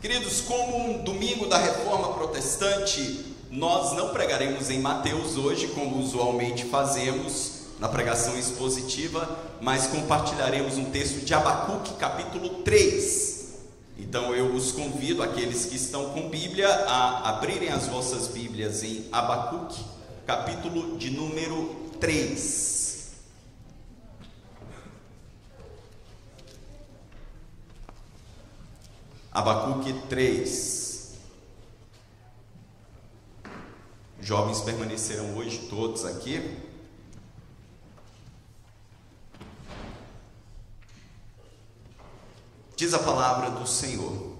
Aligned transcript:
Queridos, 0.00 0.40
como 0.40 0.78
um 0.78 1.04
domingo 1.04 1.46
da 1.46 1.58
reforma 1.58 2.14
protestante, 2.14 3.34
nós 3.50 3.92
não 3.92 4.08
pregaremos 4.14 4.70
em 4.70 4.78
Mateus 4.78 5.36
hoje, 5.36 5.68
como 5.68 5.98
usualmente 5.98 6.64
fazemos 6.64 7.66
na 7.78 7.86
pregação 7.86 8.34
expositiva, 8.38 9.38
mas 9.60 9.88
compartilharemos 9.88 10.78
um 10.78 10.86
texto 10.86 11.22
de 11.22 11.34
Abacuque, 11.34 11.92
capítulo 11.98 12.62
3. 12.62 13.56
Então 13.98 14.34
eu 14.34 14.54
os 14.54 14.72
convido, 14.72 15.22
aqueles 15.22 15.66
que 15.66 15.76
estão 15.76 16.08
com 16.10 16.30
Bíblia, 16.30 16.66
a 16.66 17.28
abrirem 17.28 17.68
as 17.68 17.86
vossas 17.86 18.26
Bíblias 18.26 18.82
em 18.82 19.04
Abacuque, 19.12 19.84
capítulo 20.26 20.96
de 20.96 21.10
número 21.10 21.76
3. 22.00 22.89
Abacuque 29.40 29.94
3. 30.10 31.14
Jovens 34.20 34.60
permaneceram 34.60 35.34
hoje 35.34 35.66
todos 35.70 36.04
aqui. 36.04 36.58
Diz 42.76 42.92
a 42.92 42.98
palavra 42.98 43.50
do 43.52 43.66
Senhor. 43.66 44.36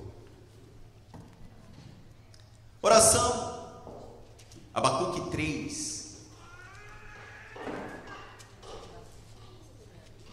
Oração, 2.83 3.71
Abacuque 4.75 5.31
3. 5.31 6.19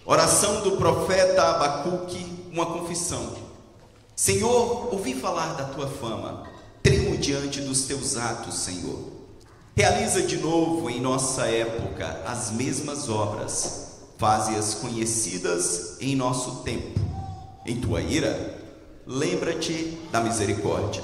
Oração 0.03 0.61
do 0.61 0.75
profeta 0.75 1.51
Abacuque, 1.51 2.49
uma 2.51 2.65
confissão. 2.65 3.46
Senhor, 4.19 4.91
ouvi 4.91 5.13
falar 5.13 5.53
da 5.53 5.65
tua 5.65 5.85
fama, 5.85 6.41
tremo 6.81 7.15
diante 7.17 7.61
dos 7.61 7.83
teus 7.83 8.17
atos, 8.17 8.55
Senhor. 8.55 9.11
Realiza 9.75 10.23
de 10.23 10.37
novo 10.37 10.89
em 10.89 10.99
nossa 10.99 11.45
época 11.45 12.23
as 12.25 12.49
mesmas 12.49 13.09
obras, 13.09 13.99
faze-as 14.17 14.73
conhecidas 14.73 15.97
em 16.01 16.15
nosso 16.15 16.63
tempo. 16.63 16.99
Em 17.63 17.79
tua 17.79 18.01
ira, 18.01 18.59
lembra-te 19.05 19.99
da 20.11 20.19
misericórdia. 20.19 21.03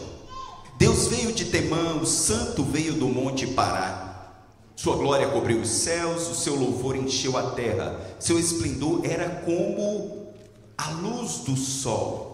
Deus 0.79 1.05
veio 1.05 1.31
de 1.31 1.45
Temã, 1.45 1.97
o 2.01 2.07
santo 2.07 2.63
veio 2.63 2.93
do 2.93 3.07
monte 3.07 3.45
Pará. 3.45 4.33
Sua 4.75 4.95
glória 4.95 5.29
cobriu 5.29 5.61
os 5.61 5.69
céus, 5.69 6.27
o 6.29 6.35
seu 6.35 6.55
louvor 6.55 6.95
encheu 6.95 7.37
a 7.37 7.51
terra. 7.51 7.95
Seu 8.19 8.39
esplendor 8.39 9.01
era 9.03 9.29
como 9.29 10.33
a 10.75 10.89
luz 10.89 11.43
do 11.45 11.55
sol 11.55 12.32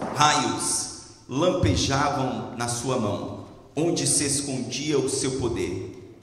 Raios 0.00 0.92
lampejavam 1.28 2.56
na 2.56 2.68
sua 2.68 2.98
mão, 2.98 3.46
onde 3.76 4.06
se 4.06 4.24
escondia 4.24 4.98
o 4.98 5.08
seu 5.08 5.32
poder. 5.32 6.18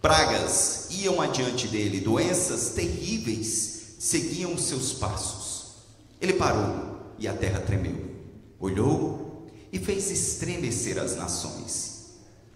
Pragas 0.00 0.88
iam 0.90 1.20
adiante 1.20 1.66
dele, 1.66 2.00
doenças 2.00 2.70
terríveis 2.70 3.96
seguiam 3.98 4.56
seus 4.56 4.92
passos. 4.92 5.74
Ele 6.20 6.34
parou 6.34 6.98
e 7.18 7.26
a 7.26 7.32
terra 7.32 7.60
tremeu. 7.60 8.14
Olhou 8.60 9.46
e 9.72 9.78
fez 9.78 10.10
estremecer 10.10 10.98
as 10.98 11.16
nações. 11.16 11.94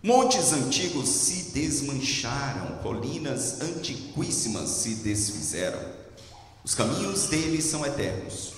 Montes 0.03 0.53
antigos 0.53 1.09
se 1.09 1.51
desmancharam, 1.51 2.79
colinas 2.83 3.61
antiquíssimas 3.61 4.69
se 4.69 4.97
desfizeram. 4.97 5.81
Os 6.65 6.75
caminhos 6.75 7.29
dele 7.29 7.61
são 7.61 7.85
eternos 7.85 8.58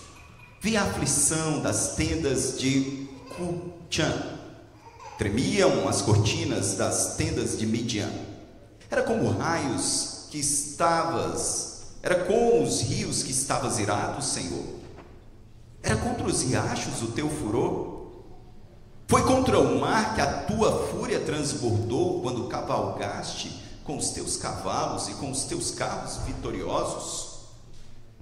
Vi 0.62 0.76
a 0.76 0.82
aflição 0.82 1.62
das 1.62 1.94
tendas 1.94 2.58
de 2.58 3.08
Cuchan. 3.34 4.12
Tremiam 5.16 5.88
as 5.88 6.02
cortinas 6.02 6.74
das 6.74 7.16
tendas 7.16 7.58
de 7.58 7.66
Midian. 7.66 8.12
Era 8.90 9.02
como 9.02 9.30
raios 9.30 10.26
que 10.30 10.38
estavas, 10.38 11.84
era 12.02 12.26
com 12.26 12.62
os 12.62 12.82
rios 12.82 13.22
que 13.22 13.30
estavas 13.30 13.78
irado, 13.78 14.22
Senhor. 14.22 14.66
Era 15.82 15.96
contra 15.96 16.26
os 16.26 16.42
riachos 16.42 17.00
o 17.00 17.12
teu 17.12 17.30
furor. 17.30 18.10
Foi 19.08 19.22
contra 19.22 19.58
o 19.58 19.80
mar 19.80 20.14
que 20.14 20.20
a 20.20 20.42
tua 20.42 20.88
fúria 20.88 21.20
transbordou 21.20 22.20
quando 22.20 22.48
cavalgaste 22.48 23.62
com 23.82 23.96
os 23.96 24.10
teus 24.10 24.36
cavalos 24.36 25.08
e 25.08 25.14
com 25.14 25.30
os 25.30 25.44
teus 25.44 25.70
carros 25.70 26.18
vitoriosos. 26.26 27.46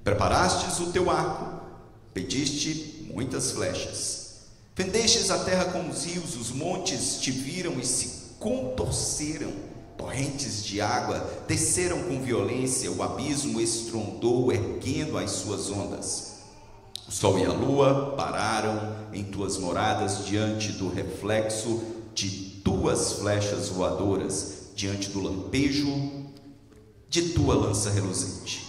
Preparastes 0.04 0.78
o 0.78 0.92
teu 0.92 1.10
arco 1.10 1.67
Pediste 2.12 3.06
muitas 3.12 3.52
flechas. 3.52 4.28
Fendestes 4.74 5.30
a 5.30 5.38
terra 5.40 5.66
com 5.66 5.88
os 5.88 6.04
rios, 6.04 6.36
os 6.36 6.50
montes 6.50 7.20
te 7.20 7.30
viram 7.30 7.78
e 7.80 7.84
se 7.84 8.34
contorceram. 8.38 9.52
Torrentes 9.96 10.64
de 10.64 10.80
água 10.80 11.28
desceram 11.48 12.00
com 12.04 12.22
violência, 12.22 12.90
o 12.90 13.02
abismo 13.02 13.60
estrondou, 13.60 14.52
erguendo 14.52 15.18
as 15.18 15.32
suas 15.32 15.68
ondas. 15.68 16.34
O 17.08 17.10
sol 17.10 17.38
e 17.38 17.44
a 17.44 17.52
lua 17.52 18.14
pararam 18.16 18.96
em 19.12 19.24
tuas 19.24 19.58
moradas 19.58 20.24
diante 20.24 20.72
do 20.72 20.88
reflexo 20.88 21.82
de 22.14 22.60
tuas 22.62 23.14
flechas 23.14 23.70
voadoras, 23.70 24.68
diante 24.76 25.08
do 25.08 25.20
lampejo 25.20 26.22
de 27.08 27.30
tua 27.30 27.54
lança 27.54 27.90
reluzente. 27.90 28.68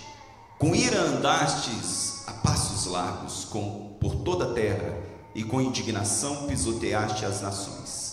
Com 0.58 0.74
ira 0.74 1.02
andastes 1.02 2.09
a 2.30 2.34
passos 2.34 2.86
largos 2.86 3.46
com, 3.46 3.98
por 4.00 4.16
toda 4.18 4.46
a 4.46 4.54
terra, 4.54 4.94
e 5.34 5.44
com 5.44 5.62
indignação 5.62 6.48
pisoteaste 6.48 7.26
as 7.26 7.42
nações. 7.42 8.10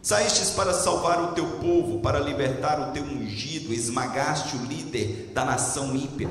Saístes 0.00 0.50
para 0.50 0.74
salvar 0.74 1.22
o 1.22 1.32
teu 1.32 1.46
povo, 1.58 2.00
para 2.00 2.18
libertar 2.18 2.80
o 2.80 2.92
teu 2.92 3.04
ungido, 3.04 3.72
esmagaste 3.72 4.56
o 4.56 4.64
líder 4.64 5.30
da 5.32 5.44
nação 5.44 5.94
ímpia. 5.94 6.28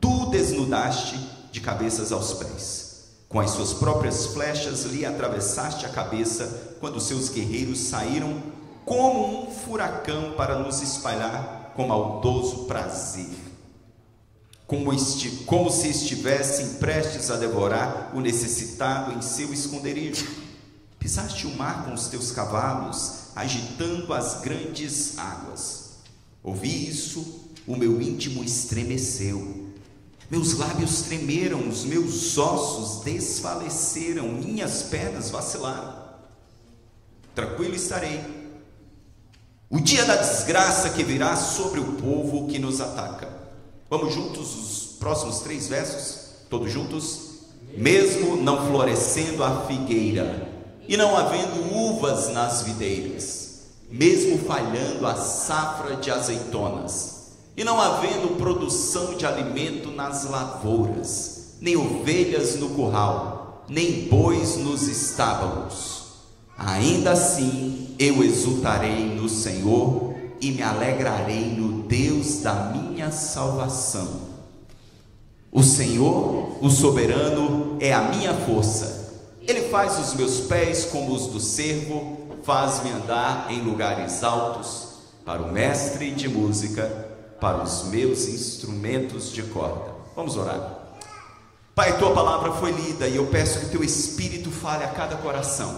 Tu 0.00 0.26
desnudaste 0.30 1.18
de 1.52 1.60
cabeças 1.60 2.10
aos 2.10 2.34
pés. 2.34 3.04
Com 3.28 3.40
as 3.40 3.50
suas 3.50 3.72
próprias 3.72 4.26
flechas 4.26 4.84
lhe 4.84 5.06
atravessaste 5.06 5.86
a 5.86 5.88
cabeça, 5.88 6.76
quando 6.80 7.00
seus 7.00 7.28
guerreiros 7.28 7.78
saíram 7.78 8.42
como 8.84 9.44
um 9.44 9.50
furacão 9.50 10.32
para 10.36 10.58
nos 10.58 10.82
espalhar 10.82 11.72
com 11.74 11.86
maldoso 11.86 12.64
prazer 12.64 13.43
como, 14.66 14.92
esti, 14.92 15.30
como 15.44 15.70
se 15.70 15.88
estivessem 15.88 16.74
prestes 16.74 17.30
a 17.30 17.36
devorar 17.36 18.12
o 18.14 18.20
necessitado 18.20 19.12
em 19.12 19.20
seu 19.20 19.52
esconderijo. 19.52 20.26
Pisaste 20.98 21.46
o 21.46 21.54
mar 21.54 21.84
com 21.84 21.92
os 21.92 22.08
teus 22.08 22.30
cavalos, 22.30 23.24
agitando 23.36 24.12
as 24.14 24.40
grandes 24.40 25.18
águas. 25.18 25.98
Ouvi 26.42 26.88
isso, 26.88 27.50
o 27.66 27.76
meu 27.76 28.00
íntimo 28.00 28.42
estremeceu. 28.42 29.64
Meus 30.30 30.54
lábios 30.54 31.02
tremeram, 31.02 31.68
os 31.68 31.84
meus 31.84 32.38
ossos 32.38 33.04
desfaleceram, 33.04 34.28
minhas 34.28 34.84
pernas 34.84 35.30
vacilaram. 35.30 36.02
Tranquilo 37.34 37.74
estarei. 37.74 38.22
O 39.68 39.78
dia 39.78 40.04
da 40.06 40.16
desgraça 40.16 40.90
que 40.90 41.04
virá 41.04 41.36
sobre 41.36 41.80
o 41.80 41.92
povo 41.94 42.46
que 42.46 42.58
nos 42.58 42.80
ataca 42.80 43.33
Vamos 43.96 44.12
juntos 44.12 44.56
os 44.56 44.96
próximos 44.98 45.38
três 45.38 45.68
versos? 45.68 46.30
Todos 46.50 46.72
juntos? 46.72 47.28
Mesmo 47.76 48.34
não 48.34 48.66
florescendo 48.66 49.44
a 49.44 49.66
figueira, 49.68 50.48
e 50.88 50.96
não 50.96 51.16
havendo 51.16 51.72
uvas 51.72 52.28
nas 52.30 52.62
videiras, 52.62 53.60
mesmo 53.88 54.38
falhando 54.38 55.06
a 55.06 55.14
safra 55.14 55.94
de 55.94 56.10
azeitonas, 56.10 57.34
e 57.56 57.62
não 57.62 57.80
havendo 57.80 58.36
produção 58.36 59.14
de 59.14 59.26
alimento 59.26 59.92
nas 59.92 60.28
lavouras, 60.28 61.54
nem 61.60 61.76
ovelhas 61.76 62.56
no 62.56 62.70
curral, 62.70 63.64
nem 63.68 64.08
bois 64.08 64.56
nos 64.56 64.88
estábulos, 64.88 66.02
ainda 66.58 67.12
assim 67.12 67.94
eu 67.96 68.24
exultarei 68.24 69.04
no 69.14 69.28
Senhor 69.28 70.13
e 70.40 70.52
me 70.52 70.62
alegrarei 70.62 71.54
no 71.56 71.82
Deus 71.82 72.40
da 72.40 72.54
minha 72.54 73.10
salvação. 73.10 74.34
O 75.50 75.62
Senhor, 75.62 76.58
o 76.60 76.68
soberano, 76.68 77.76
é 77.80 77.92
a 77.92 78.02
minha 78.08 78.34
força. 78.34 79.12
Ele 79.40 79.68
faz 79.68 79.98
os 79.98 80.14
meus 80.14 80.40
pés 80.40 80.86
como 80.86 81.14
os 81.14 81.28
do 81.28 81.38
servo, 81.38 82.18
faz-me 82.42 82.90
andar 82.90 83.46
em 83.50 83.62
lugares 83.62 84.24
altos, 84.24 84.88
para 85.24 85.42
o 85.42 85.52
mestre 85.52 86.10
de 86.10 86.28
música, 86.28 87.08
para 87.40 87.62
os 87.62 87.84
meus 87.84 88.26
instrumentos 88.26 89.32
de 89.32 89.42
corda. 89.44 89.94
Vamos 90.16 90.36
orar. 90.36 90.80
Pai, 91.74 91.98
tua 91.98 92.12
palavra 92.12 92.52
foi 92.52 92.72
lida 92.72 93.06
e 93.06 93.16
eu 93.16 93.26
peço 93.26 93.60
que 93.60 93.70
teu 93.70 93.82
espírito 93.82 94.50
fale 94.50 94.84
a 94.84 94.88
cada 94.88 95.16
coração, 95.16 95.74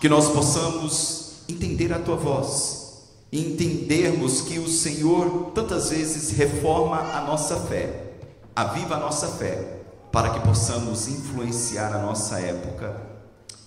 que 0.00 0.08
nós 0.08 0.28
possamos 0.28 1.34
entender 1.48 1.92
a 1.92 1.98
tua 1.98 2.16
voz 2.16 2.87
e 3.30 3.40
entendermos 3.40 4.42
que 4.42 4.58
o 4.58 4.68
Senhor 4.68 5.52
tantas 5.54 5.90
vezes 5.90 6.30
reforma 6.30 6.98
a 6.98 7.20
nossa 7.22 7.56
fé, 7.66 8.12
aviva 8.56 8.96
a 8.96 9.00
nossa 9.00 9.28
fé, 9.28 9.76
para 10.10 10.30
que 10.30 10.40
possamos 10.40 11.06
influenciar 11.06 11.94
a 11.94 11.98
nossa 11.98 12.40
época 12.40 13.08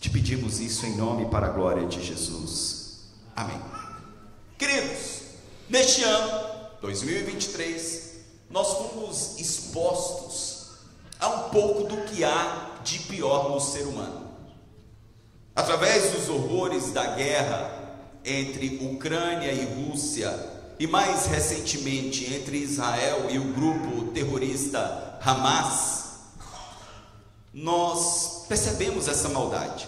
Te 0.02 0.10
pedimos 0.10 0.60
isso 0.60 0.88
em 0.88 0.98
nome 0.98 1.28
para 1.30 1.46
a 1.46 1.52
glória 1.52 1.86
de 1.86 2.04
Jesus. 2.04 3.02
Amém. 3.36 3.62
Queridos, 4.58 5.22
neste 5.70 6.04
ano 6.04 6.44
2023, 6.82 8.14
nós 8.50 8.68
fomos 8.68 9.40
expostos 9.40 10.72
a 11.20 11.30
um 11.30 11.50
pouco 11.50 11.84
do 11.84 11.98
que 12.06 12.24
há 12.24 12.80
de 12.84 12.98
pior 12.98 13.52
no 13.52 13.60
ser 13.60 13.84
humano. 13.84 14.32
Através 15.56 16.14
dos 16.14 16.30
horrores 16.30 16.92
da 16.92 17.16
guerra 17.16 17.81
entre 18.24 18.80
Ucrânia 18.94 19.52
e 19.52 19.66
Rússia, 19.66 20.32
e 20.80 20.88
mais 20.88 21.28
recentemente 21.28 22.34
entre 22.34 22.58
Israel 22.58 23.28
e 23.30 23.38
o 23.38 23.54
grupo 23.54 24.12
terrorista 24.12 25.20
Hamas, 25.24 26.02
nós 27.54 28.46
percebemos 28.48 29.08
essa 29.08 29.30
maldade. 29.30 29.88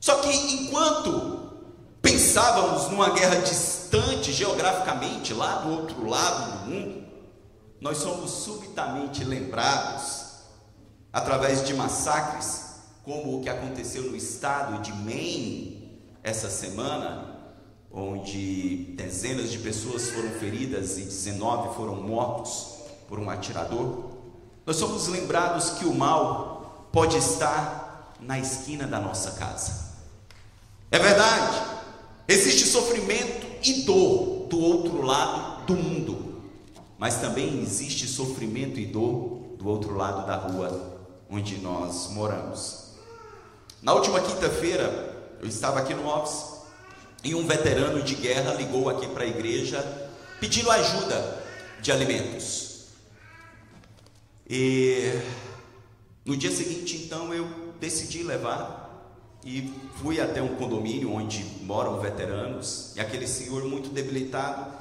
Só 0.00 0.16
que 0.16 0.30
enquanto 0.30 1.52
pensávamos 2.00 2.88
numa 2.88 3.10
guerra 3.10 3.40
distante 3.40 4.32
geograficamente, 4.32 5.34
lá 5.34 5.56
do 5.56 5.70
outro 5.70 6.08
lado 6.08 6.64
do 6.64 6.70
mundo, 6.70 7.06
nós 7.80 7.98
somos 7.98 8.30
subitamente 8.30 9.24
lembrados, 9.24 10.22
através 11.12 11.64
de 11.66 11.74
massacres, 11.74 12.62
como 13.04 13.36
o 13.36 13.42
que 13.42 13.48
aconteceu 13.48 14.04
no 14.04 14.16
estado 14.16 14.80
de 14.80 14.92
Maine 14.92 16.00
essa 16.22 16.48
semana, 16.48 17.31
onde 17.92 18.94
dezenas 18.96 19.50
de 19.50 19.58
pessoas 19.58 20.10
foram 20.10 20.30
feridas 20.30 20.96
e 20.96 21.02
19 21.02 21.74
foram 21.74 21.96
mortos 21.96 22.76
por 23.08 23.18
um 23.18 23.28
atirador. 23.28 24.12
Nós 24.64 24.76
somos 24.76 25.08
lembrados 25.08 25.70
que 25.70 25.84
o 25.84 25.94
mal 25.94 26.88
pode 26.90 27.18
estar 27.18 28.14
na 28.20 28.38
esquina 28.38 28.86
da 28.86 28.98
nossa 28.98 29.32
casa. 29.32 29.92
É 30.90 30.98
verdade, 30.98 31.62
existe 32.26 32.66
sofrimento 32.66 33.46
e 33.62 33.82
dor 33.82 34.46
do 34.48 34.58
outro 34.58 35.02
lado 35.02 35.66
do 35.66 35.74
mundo, 35.74 36.42
mas 36.98 37.16
também 37.16 37.60
existe 37.60 38.06
sofrimento 38.06 38.78
e 38.78 38.86
dor 38.86 39.56
do 39.58 39.68
outro 39.68 39.94
lado 39.94 40.26
da 40.26 40.36
rua 40.36 41.00
onde 41.30 41.58
nós 41.58 42.08
moramos. 42.10 42.92
Na 43.82 43.94
última 43.94 44.20
quinta-feira, 44.20 45.36
eu 45.40 45.48
estava 45.48 45.80
aqui 45.80 45.94
no 45.94 46.06
office 46.06 46.51
e 47.24 47.34
um 47.34 47.46
veterano 47.46 48.02
de 48.02 48.14
guerra 48.14 48.54
ligou 48.54 48.88
aqui 48.88 49.06
para 49.08 49.24
a 49.24 49.26
igreja 49.26 49.80
pedindo 50.40 50.70
ajuda 50.70 51.42
de 51.80 51.92
alimentos. 51.92 52.86
E 54.48 55.12
no 56.24 56.36
dia 56.36 56.50
seguinte, 56.50 56.96
então, 57.04 57.32
eu 57.32 57.48
decidi 57.80 58.22
levar 58.22 58.82
e 59.44 59.72
fui 60.00 60.20
até 60.20 60.40
um 60.40 60.54
condomínio 60.56 61.12
onde 61.12 61.44
moram 61.62 62.00
veteranos, 62.00 62.92
e 62.94 63.00
aquele 63.00 63.26
senhor 63.26 63.64
muito 63.64 63.88
debilitado, 63.88 64.72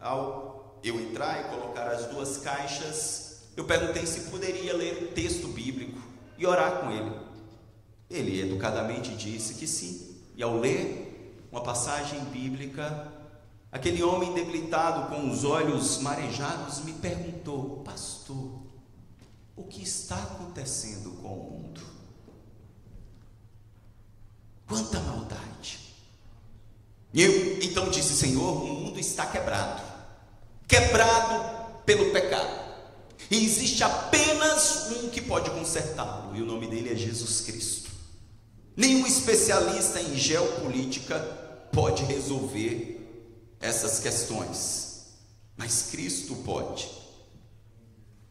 ao 0.00 0.80
eu 0.82 1.00
entrar 1.00 1.40
e 1.40 1.56
colocar 1.56 1.88
as 1.88 2.06
duas 2.06 2.38
caixas, 2.38 3.42
eu 3.56 3.64
perguntei 3.64 4.06
se 4.06 4.30
poderia 4.30 4.74
ler 4.74 5.12
texto 5.14 5.48
bíblico 5.48 6.00
e 6.36 6.46
orar 6.46 6.80
com 6.80 6.90
ele. 6.90 7.12
Ele 8.10 8.40
educadamente 8.40 9.14
disse 9.14 9.54
que 9.54 9.66
sim, 9.66 10.16
e 10.36 10.42
ao 10.42 10.56
ler 10.58 11.07
uma 11.58 11.64
passagem 11.64 12.20
bíblica, 12.26 13.12
aquele 13.72 14.00
homem 14.02 14.32
debilitado 14.32 15.08
com 15.08 15.28
os 15.28 15.42
olhos 15.42 15.98
marejados 15.98 16.84
me 16.84 16.92
perguntou: 16.92 17.82
Pastor, 17.84 18.62
o 19.56 19.64
que 19.64 19.82
está 19.82 20.16
acontecendo 20.16 21.10
com 21.20 21.28
o 21.28 21.50
mundo? 21.50 21.80
Quanta 24.68 25.00
maldade! 25.00 25.80
E 27.12 27.22
eu 27.22 27.58
então 27.60 27.90
disse: 27.90 28.14
Senhor, 28.14 28.62
o 28.62 28.66
mundo 28.66 29.00
está 29.00 29.26
quebrado 29.26 29.88
quebrado 30.68 31.82
pelo 31.86 32.12
pecado. 32.12 32.68
E 33.30 33.42
existe 33.42 33.82
apenas 33.82 34.90
um 34.90 35.08
que 35.08 35.22
pode 35.22 35.50
consertá-lo, 35.50 36.36
e 36.36 36.42
o 36.42 36.46
nome 36.46 36.66
dele 36.66 36.92
é 36.92 36.94
Jesus 36.94 37.40
Cristo. 37.40 37.90
Nenhum 38.76 39.06
especialista 39.06 39.98
em 39.98 40.14
geopolítica 40.14 41.47
pode 41.78 42.02
resolver 42.06 43.00
essas 43.60 44.00
questões, 44.00 45.04
mas 45.56 45.82
Cristo 45.92 46.34
pode. 46.44 46.90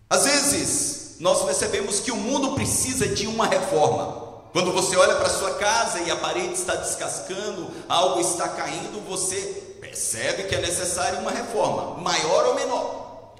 Às 0.09 0.25
vezes, 0.25 1.15
nós 1.21 1.45
percebemos 1.45 2.01
que 2.01 2.11
o 2.11 2.17
mundo 2.17 2.55
precisa 2.55 3.07
de 3.07 3.25
uma 3.25 3.47
reforma. 3.47 4.41
Quando 4.51 4.73
você 4.73 4.97
olha 4.97 5.15
para 5.15 5.29
sua 5.29 5.53
casa 5.55 6.01
e 6.01 6.11
a 6.11 6.17
parede 6.17 6.55
está 6.55 6.75
descascando, 6.75 7.71
algo 7.87 8.19
está 8.19 8.49
caindo, 8.49 8.99
você 9.07 9.37
percebe 9.79 10.43
que 10.43 10.55
é 10.55 10.59
necessária 10.59 11.19
uma 11.19 11.31
reforma, 11.31 12.01
maior 12.01 12.47
ou 12.47 12.55
menor. 12.55 13.33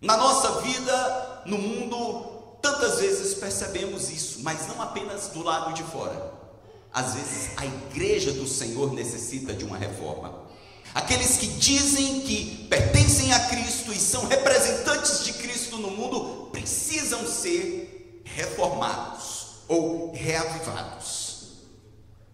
Na 0.00 0.16
nossa 0.16 0.62
vida, 0.62 1.42
no 1.46 1.58
mundo, 1.58 2.56
tantas 2.60 2.98
vezes 2.98 3.34
percebemos 3.34 4.10
isso, 4.10 4.40
mas 4.42 4.66
não 4.66 4.82
apenas 4.82 5.28
do 5.28 5.44
lado 5.44 5.74
de 5.74 5.84
fora. 5.84 6.31
Às 6.92 7.14
vezes 7.14 7.50
a 7.56 7.64
igreja 7.64 8.32
do 8.32 8.46
Senhor 8.46 8.92
necessita 8.92 9.54
de 9.54 9.64
uma 9.64 9.78
reforma. 9.78 10.42
Aqueles 10.94 11.38
que 11.38 11.46
dizem 11.46 12.20
que 12.20 12.66
pertencem 12.68 13.32
a 13.32 13.40
Cristo 13.48 13.92
e 13.92 13.98
são 13.98 14.26
representantes 14.26 15.24
de 15.24 15.32
Cristo 15.34 15.78
no 15.78 15.90
mundo 15.90 16.50
precisam 16.52 17.26
ser 17.26 18.22
reformados 18.24 19.46
ou 19.68 20.12
reavivados. 20.12 21.32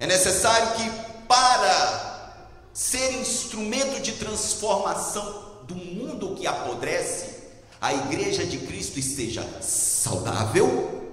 É 0.01 0.07
necessário 0.07 0.75
que, 0.75 0.91
para 1.29 2.49
ser 2.73 3.21
instrumento 3.21 4.01
de 4.01 4.13
transformação 4.13 5.63
do 5.65 5.77
mundo 5.77 6.35
que 6.35 6.47
apodrece, 6.47 7.39
a 7.81 7.95
igreja 7.95 8.45
de 8.45 8.59
Cristo 8.59 8.99
esteja 8.99 9.47
saudável 9.61 11.13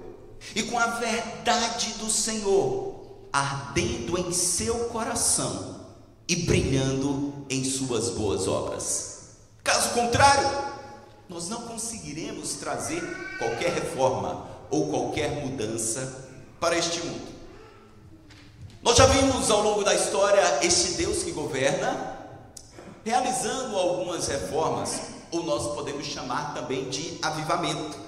e 0.54 0.64
com 0.64 0.78
a 0.78 0.86
verdade 0.86 1.94
do 1.98 2.10
Senhor 2.10 2.95
ardendo 3.36 4.18
em 4.18 4.32
seu 4.32 4.86
coração 4.86 5.84
e 6.26 6.36
brilhando 6.36 7.34
em 7.50 7.62
suas 7.62 8.08
boas 8.08 8.48
obras. 8.48 9.36
Caso 9.62 9.90
contrário, 9.90 10.48
nós 11.28 11.46
não 11.50 11.60
conseguiremos 11.62 12.54
trazer 12.54 13.02
qualquer 13.36 13.74
reforma 13.74 14.46
ou 14.70 14.88
qualquer 14.88 15.44
mudança 15.44 16.30
para 16.58 16.78
este 16.78 17.04
mundo. 17.04 17.26
Nós 18.82 18.96
já 18.96 19.04
vimos 19.04 19.50
ao 19.50 19.60
longo 19.60 19.84
da 19.84 19.94
história 19.94 20.40
este 20.62 20.92
Deus 20.92 21.22
que 21.22 21.32
governa 21.32 22.16
realizando 23.04 23.76
algumas 23.76 24.28
reformas, 24.28 24.98
ou 25.30 25.42
nós 25.42 25.74
podemos 25.74 26.06
chamar 26.06 26.54
também 26.54 26.88
de 26.88 27.18
avivamento. 27.20 27.98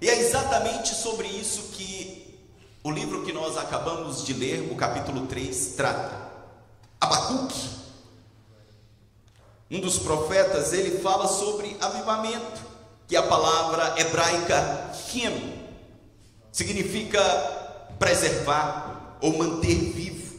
E 0.00 0.08
é 0.08 0.16
exatamente 0.20 0.94
sobre 0.94 1.26
isso 1.26 1.72
que 1.72 2.33
o 2.84 2.90
livro 2.90 3.24
que 3.24 3.32
nós 3.32 3.56
acabamos 3.56 4.22
de 4.24 4.34
ler, 4.34 4.70
o 4.70 4.76
capítulo 4.76 5.26
3, 5.26 5.72
trata. 5.74 6.30
Abacuque, 7.00 7.70
um 9.70 9.80
dos 9.80 9.98
profetas, 9.98 10.74
ele 10.74 10.98
fala 10.98 11.26
sobre 11.26 11.74
avivamento, 11.80 12.60
que 13.08 13.16
a 13.16 13.22
palavra 13.22 13.94
hebraica 13.98 14.92
kim, 15.08 15.58
significa 16.52 17.20
preservar 17.98 19.16
ou 19.22 19.38
manter 19.38 19.74
vivo. 19.74 20.38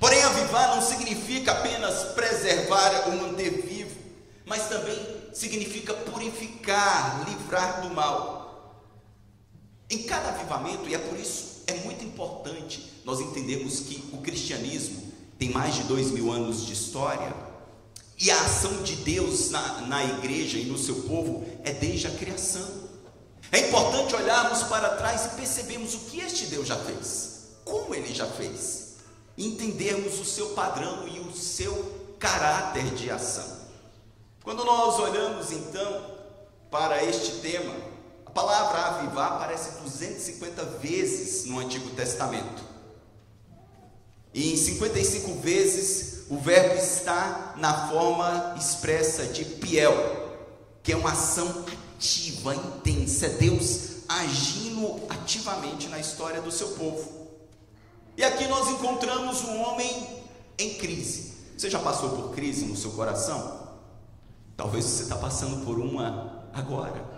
Porém, 0.00 0.22
avivar 0.24 0.74
não 0.74 0.82
significa 0.82 1.52
apenas 1.52 2.02
preservar 2.14 3.04
ou 3.06 3.12
manter 3.12 3.62
vivo, 3.62 3.96
mas 4.44 4.68
também 4.68 4.98
significa 5.32 5.94
purificar, 5.94 7.24
livrar 7.28 7.80
do 7.80 7.90
mal. 7.94 8.43
Em 9.90 10.02
cada 10.04 10.30
avivamento, 10.30 10.88
e 10.88 10.94
é 10.94 10.98
por 10.98 11.18
isso 11.18 11.54
é 11.66 11.74
muito 11.76 12.04
importante 12.04 12.92
nós 13.04 13.20
entendermos 13.20 13.80
que 13.80 14.02
o 14.12 14.18
cristianismo 14.18 15.12
tem 15.38 15.50
mais 15.50 15.74
de 15.74 15.84
dois 15.84 16.10
mil 16.10 16.30
anos 16.30 16.66
de 16.66 16.72
história, 16.72 17.34
e 18.18 18.30
a 18.30 18.40
ação 18.40 18.82
de 18.82 18.96
Deus 18.96 19.50
na, 19.50 19.80
na 19.82 20.04
igreja 20.04 20.58
e 20.58 20.64
no 20.66 20.78
seu 20.78 21.02
povo 21.02 21.44
é 21.64 21.72
desde 21.72 22.06
a 22.06 22.10
criação. 22.10 22.84
É 23.50 23.58
importante 23.68 24.14
olharmos 24.14 24.62
para 24.64 24.96
trás 24.96 25.26
e 25.26 25.28
percebermos 25.30 25.94
o 25.94 25.98
que 26.00 26.20
este 26.20 26.46
Deus 26.46 26.68
já 26.68 26.76
fez, 26.76 27.48
como 27.64 27.94
ele 27.94 28.14
já 28.14 28.26
fez, 28.26 28.94
entendermos 29.36 30.20
o 30.20 30.24
seu 30.24 30.50
padrão 30.50 31.08
e 31.08 31.18
o 31.20 31.32
seu 31.32 32.14
caráter 32.18 32.84
de 32.94 33.10
ação. 33.10 33.64
Quando 34.44 34.64
nós 34.64 34.98
olhamos 34.98 35.50
então 35.50 36.14
para 36.70 37.04
este 37.04 37.40
tema, 37.40 37.74
palavra 38.34 38.98
avivar 38.98 39.32
aparece 39.32 39.80
250 39.82 40.64
vezes 40.80 41.46
no 41.46 41.60
Antigo 41.60 41.90
Testamento. 41.90 42.62
E 44.34 44.52
em 44.52 44.56
55 44.56 45.40
vezes 45.40 46.24
o 46.28 46.38
verbo 46.38 46.74
está 46.74 47.54
na 47.56 47.88
forma 47.88 48.56
expressa 48.58 49.26
de 49.26 49.44
piel, 49.44 49.92
que 50.82 50.92
é 50.92 50.96
uma 50.96 51.12
ação 51.12 51.64
ativa, 51.96 52.54
intensa, 52.54 53.26
é 53.26 53.28
Deus 53.30 53.94
agindo 54.08 55.00
ativamente 55.08 55.88
na 55.88 55.98
história 55.98 56.42
do 56.42 56.50
seu 56.50 56.68
povo. 56.72 57.28
E 58.16 58.24
aqui 58.24 58.46
nós 58.48 58.68
encontramos 58.68 59.42
um 59.44 59.60
homem 59.62 60.22
em 60.58 60.74
crise. 60.74 61.34
Você 61.56 61.70
já 61.70 61.78
passou 61.78 62.10
por 62.10 62.34
crise 62.34 62.64
no 62.64 62.76
seu 62.76 62.90
coração? 62.92 63.68
Talvez 64.56 64.84
você 64.84 65.04
está 65.04 65.16
passando 65.16 65.64
por 65.64 65.78
uma 65.78 66.48
agora. 66.52 67.13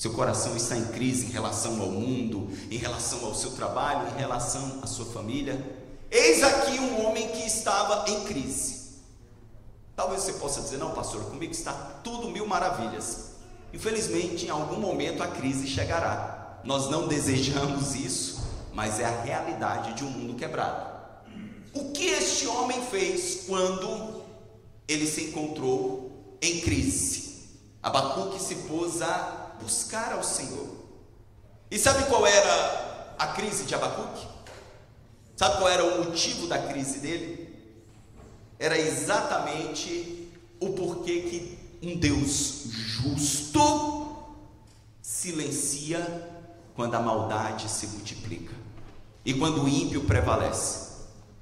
Seu 0.00 0.14
coração 0.14 0.56
está 0.56 0.78
em 0.78 0.86
crise 0.86 1.26
em 1.26 1.28
relação 1.28 1.78
ao 1.78 1.90
mundo, 1.90 2.48
em 2.70 2.78
relação 2.78 3.22
ao 3.26 3.34
seu 3.34 3.50
trabalho, 3.50 4.08
em 4.08 4.18
relação 4.18 4.78
à 4.82 4.86
sua 4.86 5.04
família. 5.04 5.62
Eis 6.10 6.42
aqui 6.42 6.78
um 6.78 7.04
homem 7.04 7.28
que 7.28 7.46
estava 7.46 8.10
em 8.10 8.24
crise. 8.24 8.94
Talvez 9.94 10.22
você 10.22 10.32
possa 10.32 10.62
dizer: 10.62 10.78
Não, 10.78 10.92
pastor, 10.92 11.24
comigo 11.24 11.52
está 11.52 11.74
tudo 12.02 12.30
mil 12.30 12.46
maravilhas. 12.46 13.32
Infelizmente, 13.74 14.46
em 14.46 14.48
algum 14.48 14.80
momento 14.80 15.22
a 15.22 15.28
crise 15.28 15.68
chegará. 15.68 16.62
Nós 16.64 16.88
não 16.88 17.06
desejamos 17.06 17.94
isso, 17.94 18.40
mas 18.72 19.00
é 19.00 19.04
a 19.04 19.20
realidade 19.20 19.92
de 19.92 20.04
um 20.04 20.08
mundo 20.08 20.34
quebrado. 20.34 20.98
O 21.74 21.92
que 21.92 22.06
este 22.06 22.46
homem 22.46 22.80
fez 22.86 23.42
quando 23.46 24.22
ele 24.88 25.06
se 25.06 25.24
encontrou 25.24 26.38
em 26.40 26.58
crise? 26.62 27.50
Abacuque 27.82 28.42
se 28.42 28.54
pôs 28.54 29.02
a 29.02 29.39
buscar 29.62 30.12
ao 30.12 30.22
Senhor. 30.22 30.68
E 31.70 31.78
sabe 31.78 32.04
qual 32.04 32.26
era 32.26 33.14
a 33.18 33.28
crise 33.28 33.64
de 33.64 33.74
Abacuque? 33.74 34.26
Sabe 35.36 35.56
qual 35.58 35.68
era 35.68 35.84
o 35.84 36.04
motivo 36.04 36.46
da 36.46 36.58
crise 36.58 36.98
dele? 36.98 37.48
Era 38.58 38.78
exatamente 38.78 40.28
o 40.58 40.70
porquê 40.70 41.22
que 41.22 41.58
um 41.82 41.96
Deus 41.96 42.64
justo 42.68 44.16
silencia 45.00 46.28
quando 46.74 46.94
a 46.94 47.00
maldade 47.00 47.70
se 47.70 47.86
multiplica 47.86 48.54
e 49.24 49.34
quando 49.34 49.64
o 49.64 49.68
ímpio 49.68 50.04
prevalece. 50.04 50.90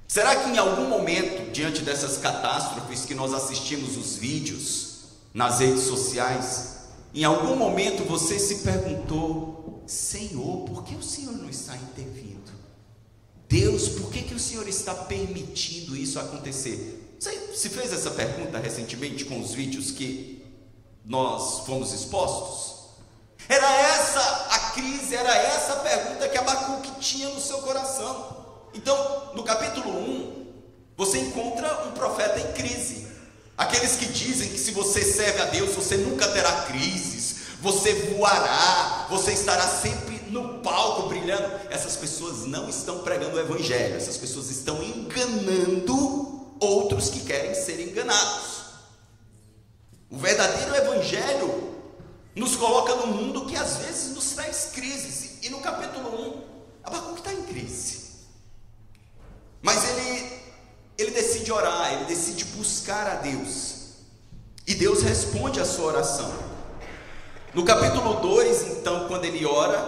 Será 0.07 0.35
que 0.35 0.49
em 0.49 0.57
algum 0.57 0.87
momento, 0.87 1.51
diante 1.51 1.81
dessas 1.81 2.17
catástrofes 2.17 3.05
que 3.05 3.13
nós 3.13 3.33
assistimos 3.33 3.95
os 3.95 4.15
vídeos 4.15 5.03
nas 5.33 5.59
redes 5.59 5.83
sociais, 5.83 6.78
em 7.13 7.23
algum 7.23 7.55
momento 7.55 8.03
você 8.03 8.37
se 8.37 8.59
perguntou: 8.59 9.83
Senhor, 9.87 10.65
por 10.65 10.83
que 10.83 10.95
o 10.95 11.03
Senhor 11.03 11.33
não 11.33 11.49
está 11.49 11.75
intervindo? 11.75 12.51
Deus, 13.47 13.89
por 13.89 14.11
que, 14.11 14.21
que 14.21 14.35
o 14.35 14.39
Senhor 14.39 14.67
está 14.67 14.93
permitindo 14.93 15.95
isso 15.95 16.19
acontecer? 16.19 17.17
Você 17.19 17.55
se 17.55 17.69
fez 17.69 17.91
essa 17.91 18.11
pergunta 18.11 18.59
recentemente 18.59 19.25
com 19.25 19.39
os 19.39 19.53
vídeos 19.53 19.89
que 19.91 20.45
nós 21.03 21.65
fomos 21.65 21.91
expostos? 21.91 22.79
Era 23.47 23.67
essa 23.67 24.19
a 24.51 24.59
crise, 24.71 25.15
era 25.15 25.35
essa 25.35 25.73
a 25.73 25.77
pergunta 25.77 26.29
que 26.29 26.37
Abacuque 26.37 26.99
tinha 26.99 27.29
no 27.29 27.41
seu 27.41 27.57
coração. 27.63 28.67
Então, 28.75 29.33
no 29.33 29.43
capítulo 29.43 29.89
1, 29.89 30.53
você 30.95 31.19
encontra 31.19 31.87
um 31.87 31.91
profeta 31.93 32.39
em 32.39 32.53
crise. 32.53 33.07
Aqueles 33.59 33.97
que 33.97 34.05
dizem 34.05 34.47
que 34.47 34.57
se 34.57 34.71
você 34.71 35.03
serve 35.03 35.41
a 35.41 35.45
Deus, 35.47 35.75
você 35.75 35.97
nunca 35.97 36.25
terá 36.29 36.61
crises, 36.61 37.35
você 37.61 37.93
voará, 38.13 39.05
você 39.09 39.33
estará 39.33 39.67
sempre 39.67 40.17
no 40.29 40.59
palco 40.59 41.09
brilhando. 41.09 41.59
Essas 41.69 41.97
pessoas 41.97 42.47
não 42.47 42.69
estão 42.69 42.99
pregando 42.99 43.35
o 43.35 43.39
Evangelho, 43.39 43.97
essas 43.97 44.15
pessoas 44.15 44.49
estão 44.49 44.81
enganando 44.81 46.55
outros 46.57 47.09
que 47.09 47.19
querem 47.19 47.53
ser 47.53 47.81
enganados. 47.81 48.59
O 50.09 50.17
verdadeiro 50.17 50.73
Evangelho 50.77 51.73
nos 52.37 52.55
coloca 52.55 52.95
no 52.95 53.07
mundo 53.07 53.45
que 53.45 53.57
às 53.57 53.75
vezes 53.79 54.15
nos 54.15 54.29
traz 54.31 54.69
crises. 54.73 55.43
E 55.43 55.49
no 55.49 55.59
capítulo 55.59 56.37
1, 56.37 56.43
Abacuque 56.85 57.19
está 57.19 57.33
em 57.33 57.43
crise. 57.43 58.09
Mas 59.61 59.83
ele, 59.89 60.48
ele 60.99 61.11
decide 61.11 61.49
orar, 61.49 61.93
ele 61.93 62.03
decide 62.05 62.43
buscar 62.43 63.07
a 63.07 63.15
Deus. 63.15 63.75
E 64.67 64.75
Deus 64.75 65.01
responde 65.01 65.57
a 65.61 65.65
sua 65.65 65.85
oração. 65.85 66.29
No 67.53 67.63
capítulo 67.63 68.15
2, 68.15 68.67
então, 68.73 69.07
quando 69.07 69.23
ele 69.23 69.45
ora, 69.45 69.81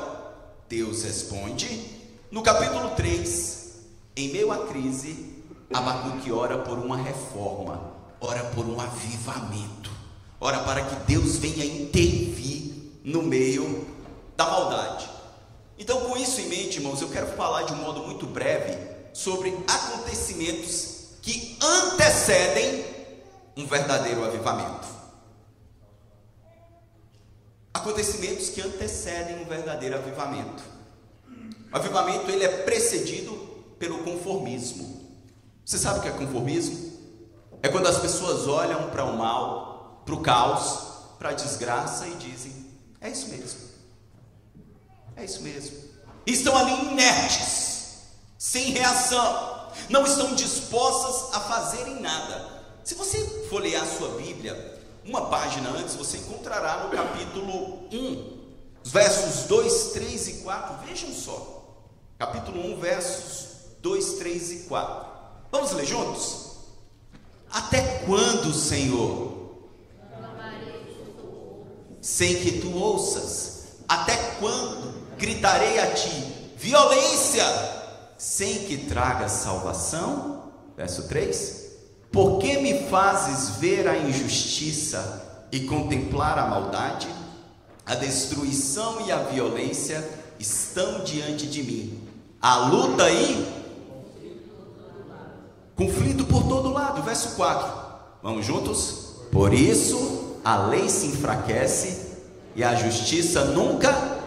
Deus 0.70 1.04
responde. 1.04 2.00
No 2.32 2.42
capítulo 2.42 2.92
3, 2.92 3.72
em 4.16 4.32
meio 4.32 4.54
à 4.54 4.66
crise, 4.68 5.44
Abacuque 5.74 6.32
ora 6.32 6.60
por 6.60 6.78
uma 6.78 6.96
reforma, 6.96 7.92
ora 8.22 8.46
por 8.46 8.66
um 8.66 8.80
avivamento, 8.80 9.92
ora 10.40 10.60
para 10.60 10.82
que 10.82 10.96
Deus 11.04 11.36
venha 11.36 11.66
intervir 11.66 12.74
no 13.04 13.22
meio 13.22 13.86
da 14.38 14.46
maldade. 14.46 15.10
Então, 15.78 16.00
com 16.06 16.16
isso 16.16 16.40
em 16.40 16.48
mente, 16.48 16.78
irmãos, 16.78 17.02
eu 17.02 17.10
quero 17.10 17.28
falar 17.28 17.64
de 17.64 17.74
um 17.74 17.78
modo 17.78 18.02
muito 18.04 18.26
breve 18.26 18.78
sobre 19.14 19.58
acontecimentos 19.68 21.01
que 21.22 21.58
antecedem 21.62 22.86
um 23.56 23.66
verdadeiro 23.66 24.24
avivamento. 24.26 24.88
Acontecimentos 27.74 28.50
que 28.50 28.62
antecedem 28.62 29.42
um 29.42 29.46
verdadeiro 29.46 29.96
avivamento. 29.96 30.64
O 31.72 31.76
avivamento 31.78 32.30
ele 32.30 32.44
é 32.44 32.64
precedido 32.64 33.34
pelo 33.80 34.00
conformismo. 34.00 35.02
Você 35.66 35.78
sabe 35.78 36.00
o 36.00 36.02
que 36.02 36.08
é 36.08 36.12
conformismo? 36.12 36.92
É 37.64 37.70
quando 37.70 37.88
as 37.88 38.00
pessoas 38.00 38.48
olham 38.48 38.90
para 38.90 39.06
o 39.06 39.18
mal, 39.18 40.02
para 40.06 40.16
o 40.16 40.22
caos, 40.22 40.92
para 41.18 41.30
a 41.30 41.34
desgraça 41.34 42.08
e 42.08 42.16
dizem: 42.16 42.66
é 43.00 43.10
isso 43.10 43.30
mesmo. 43.30 43.60
É 45.16 45.24
isso 45.24 45.42
mesmo. 45.42 45.78
E 46.26 46.34
estão 46.34 46.56
ali 46.58 46.92
inertes 46.92 47.72
sem 48.38 48.72
reação, 48.72 49.51
não 49.90 50.06
estão 50.06 50.34
dispostas 50.36 51.34
a 51.36 51.40
fazerem 51.40 52.00
nada. 52.00 52.62
Se 52.84 52.96
você 52.96 53.24
for 53.50 53.62
ler 53.62 53.76
a 53.76 53.86
sua 53.86 54.10
Bíblia, 54.10 54.80
uma 55.06 55.28
página 55.28 55.70
antes, 55.70 55.96
você 55.96 56.18
encontrará 56.18 56.84
no 56.84 56.90
capítulo 56.90 57.88
1, 57.92 58.42
versos 58.84 59.46
2, 59.48 59.92
3 59.94 60.28
e 60.28 60.34
4. 60.44 60.88
Vejam 60.88 61.12
só. 61.12 61.64
Capítulo 62.18 62.74
1, 62.74 62.80
versos 62.80 63.48
2, 63.82 64.14
3 64.14 64.52
e 64.52 64.56
4. 64.64 65.06
Vamos 65.52 65.72
ler 65.72 65.86
juntos? 65.86 66.52
Até 67.52 68.00
quando, 68.06 68.54
Senhor? 68.54 69.32
Sem 72.02 72.36
que 72.42 72.62
tu 72.62 72.76
ouças. 72.76 73.64
Até 73.88 74.16
quando 74.40 75.18
gritarei 75.18 75.80
a 75.80 75.94
ti? 75.94 76.10
Violência! 76.58 77.81
Sem 78.22 78.66
que 78.66 78.78
traga 78.78 79.28
salvação? 79.28 80.52
Verso 80.78 81.08
3: 81.08 81.72
Por 82.12 82.38
que 82.38 82.60
me 82.60 82.88
fazes 82.88 83.58
ver 83.58 83.88
a 83.88 83.98
injustiça 83.98 85.48
e 85.52 85.62
contemplar 85.62 86.38
a 86.38 86.46
maldade? 86.46 87.08
A 87.84 87.96
destruição 87.96 89.08
e 89.08 89.12
a 89.12 89.18
violência 89.24 90.08
estão 90.38 91.04
diante 91.04 91.48
de 91.48 91.64
mim. 91.64 92.00
A 92.40 92.68
luta 92.68 93.10
e 93.10 93.44
conflito 95.76 96.24
por 96.26 96.44
todo 96.44 96.72
lado. 96.72 97.02
Verso 97.02 97.36
4. 97.36 97.74
Vamos 98.22 98.46
juntos? 98.46 99.16
Por 99.32 99.52
isso 99.52 100.38
a 100.46 100.68
lei 100.68 100.88
se 100.90 101.08
enfraquece 101.08 102.12
e 102.56 102.64
a 102.64 102.76
justiça 102.76 103.46
nunca. 103.46 104.22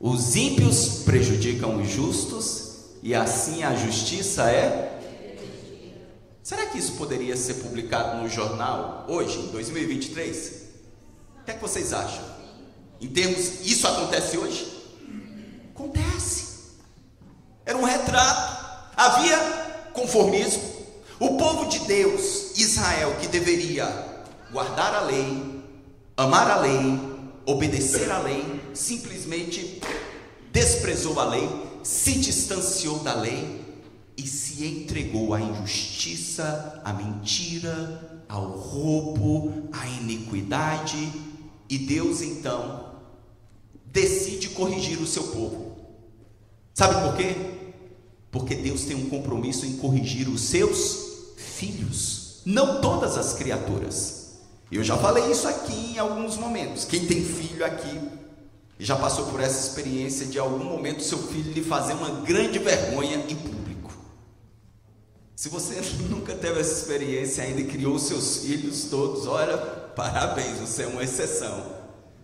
Os 0.00 0.34
ímpios 0.34 1.02
prejudicam 1.04 1.80
os 1.80 1.88
justos 1.88 2.61
e 3.02 3.14
assim 3.14 3.64
a 3.64 3.74
justiça 3.74 4.48
é. 4.50 5.00
Será 6.42 6.66
que 6.66 6.78
isso 6.78 6.92
poderia 6.92 7.36
ser 7.36 7.54
publicado 7.54 8.22
no 8.22 8.28
jornal 8.28 9.04
hoje, 9.08 9.38
em 9.38 9.46
2023? 9.48 10.62
O 11.40 11.44
que 11.44 11.50
é 11.50 11.54
que 11.54 11.60
vocês 11.60 11.92
acham? 11.92 12.24
Em 13.00 13.08
termos, 13.08 13.60
isso 13.66 13.86
acontece 13.86 14.38
hoje? 14.38 14.66
Acontece. 15.74 16.52
Era 17.66 17.76
um 17.76 17.84
retrato. 17.84 18.92
Havia 18.96 19.38
conformismo. 19.92 20.62
O 21.18 21.36
povo 21.36 21.68
de 21.68 21.80
Deus, 21.80 22.56
Israel, 22.56 23.16
que 23.20 23.28
deveria 23.28 23.86
guardar 24.52 24.94
a 24.94 25.00
lei, 25.02 25.62
amar 26.16 26.50
a 26.50 26.60
lei, 26.60 26.98
obedecer 27.46 28.10
a 28.10 28.18
lei, 28.18 28.60
simplesmente 28.74 29.80
desprezou 30.52 31.18
a 31.18 31.24
lei, 31.24 31.48
se 31.82 32.12
distanciou 32.14 33.00
da 33.00 33.14
lei 33.14 33.60
e 34.16 34.26
se 34.26 34.64
entregou 34.64 35.34
à 35.34 35.40
injustiça, 35.40 36.80
à 36.84 36.92
mentira, 36.92 38.24
ao 38.28 38.50
roubo, 38.50 39.68
à 39.72 39.86
iniquidade, 39.86 41.12
e 41.68 41.78
Deus 41.78 42.20
então 42.22 42.92
decide 43.86 44.50
corrigir 44.50 45.00
o 45.00 45.06
seu 45.06 45.24
povo. 45.24 45.76
Sabe 46.74 47.02
por 47.06 47.16
quê? 47.16 47.34
Porque 48.30 48.54
Deus 48.54 48.82
tem 48.84 48.96
um 48.96 49.08
compromisso 49.08 49.66
em 49.66 49.76
corrigir 49.76 50.28
os 50.28 50.40
seus 50.40 51.34
filhos, 51.36 52.40
não 52.46 52.80
todas 52.80 53.18
as 53.18 53.34
criaturas. 53.34 54.40
Eu 54.70 54.82
já 54.82 54.96
falei 54.96 55.30
isso 55.30 55.46
aqui 55.46 55.92
em 55.94 55.98
alguns 55.98 56.38
momentos. 56.38 56.86
Quem 56.86 57.04
tem 57.06 57.22
filho 57.22 57.64
aqui 57.64 58.00
e 58.82 58.84
já 58.84 58.96
passou 58.96 59.26
por 59.26 59.38
essa 59.38 59.64
experiência 59.64 60.26
de 60.26 60.40
algum 60.40 60.64
momento 60.64 61.04
seu 61.04 61.18
filho 61.18 61.52
lhe 61.52 61.62
fazer 61.62 61.92
uma 61.92 62.10
grande 62.22 62.58
vergonha 62.58 63.14
em 63.28 63.36
público. 63.36 63.92
Se 65.36 65.48
você 65.48 65.80
nunca 66.10 66.34
teve 66.34 66.58
essa 66.58 66.80
experiência 66.80 67.44
ainda 67.44 67.62
criou 67.62 67.96
seus 67.96 68.38
filhos 68.38 68.86
todos, 68.86 69.28
olha, 69.28 69.56
parabéns, 69.56 70.58
você 70.58 70.82
é 70.82 70.86
uma 70.88 71.04
exceção. 71.04 71.64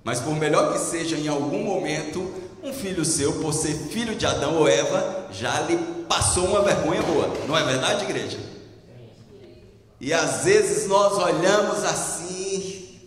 Mas 0.02 0.18
por 0.18 0.34
melhor 0.34 0.72
que 0.72 0.80
seja, 0.80 1.16
em 1.16 1.28
algum 1.28 1.62
momento, 1.62 2.28
um 2.60 2.72
filho 2.72 3.04
seu, 3.04 3.34
por 3.34 3.54
ser 3.54 3.74
filho 3.74 4.16
de 4.16 4.26
Adão 4.26 4.56
ou 4.56 4.66
Eva, 4.66 5.28
já 5.30 5.60
lhe 5.60 5.78
passou 6.08 6.44
uma 6.44 6.62
vergonha 6.62 7.02
boa. 7.04 7.28
Não 7.46 7.56
é 7.56 7.62
verdade, 7.62 8.02
igreja? 8.02 8.40
E 10.00 10.12
às 10.12 10.42
vezes 10.42 10.88
nós 10.88 11.16
olhamos 11.18 11.84
assim 11.84 12.98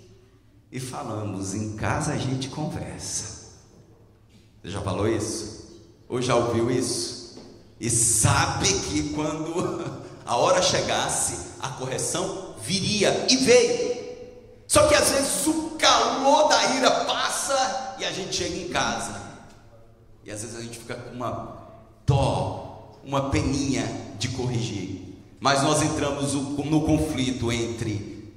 e 0.72 0.80
falamos: 0.80 1.54
em 1.54 1.76
casa 1.76 2.14
a 2.14 2.18
gente 2.18 2.48
conversa. 2.48 3.31
Você 4.62 4.70
já 4.70 4.82
falou 4.82 5.08
isso? 5.08 5.82
Ou 6.08 6.22
já 6.22 6.36
ouviu 6.36 6.70
isso? 6.70 7.40
E 7.80 7.90
sabe 7.90 8.68
que 8.68 9.10
quando 9.10 10.02
a 10.24 10.36
hora 10.36 10.62
chegasse, 10.62 11.54
a 11.60 11.70
correção 11.70 12.56
viria 12.62 13.26
e 13.30 13.38
veio. 13.38 14.02
Só 14.68 14.88
que 14.88 14.94
às 14.94 15.10
vezes 15.10 15.48
o 15.48 15.72
calor 15.72 16.48
da 16.48 16.76
ira 16.76 16.92
passa 17.06 17.96
e 18.00 18.06
a 18.06 18.12
gente 18.12 18.36
chega 18.36 18.56
em 18.56 18.70
casa. 18.70 19.20
E 20.24 20.32
às 20.32 20.42
vezes 20.42 20.56
a 20.56 20.62
gente 20.62 20.78
fica 20.78 20.96
com 20.96 21.16
uma 21.16 21.58
dó, 22.06 23.00
uma 23.04 23.32
peninha 23.32 23.86
de 24.20 24.30
corrigir. 24.30 25.18
Mas 25.40 25.64
nós 25.64 25.82
entramos 25.82 26.34
no 26.34 26.82
conflito 26.82 27.52
entre 27.52 28.32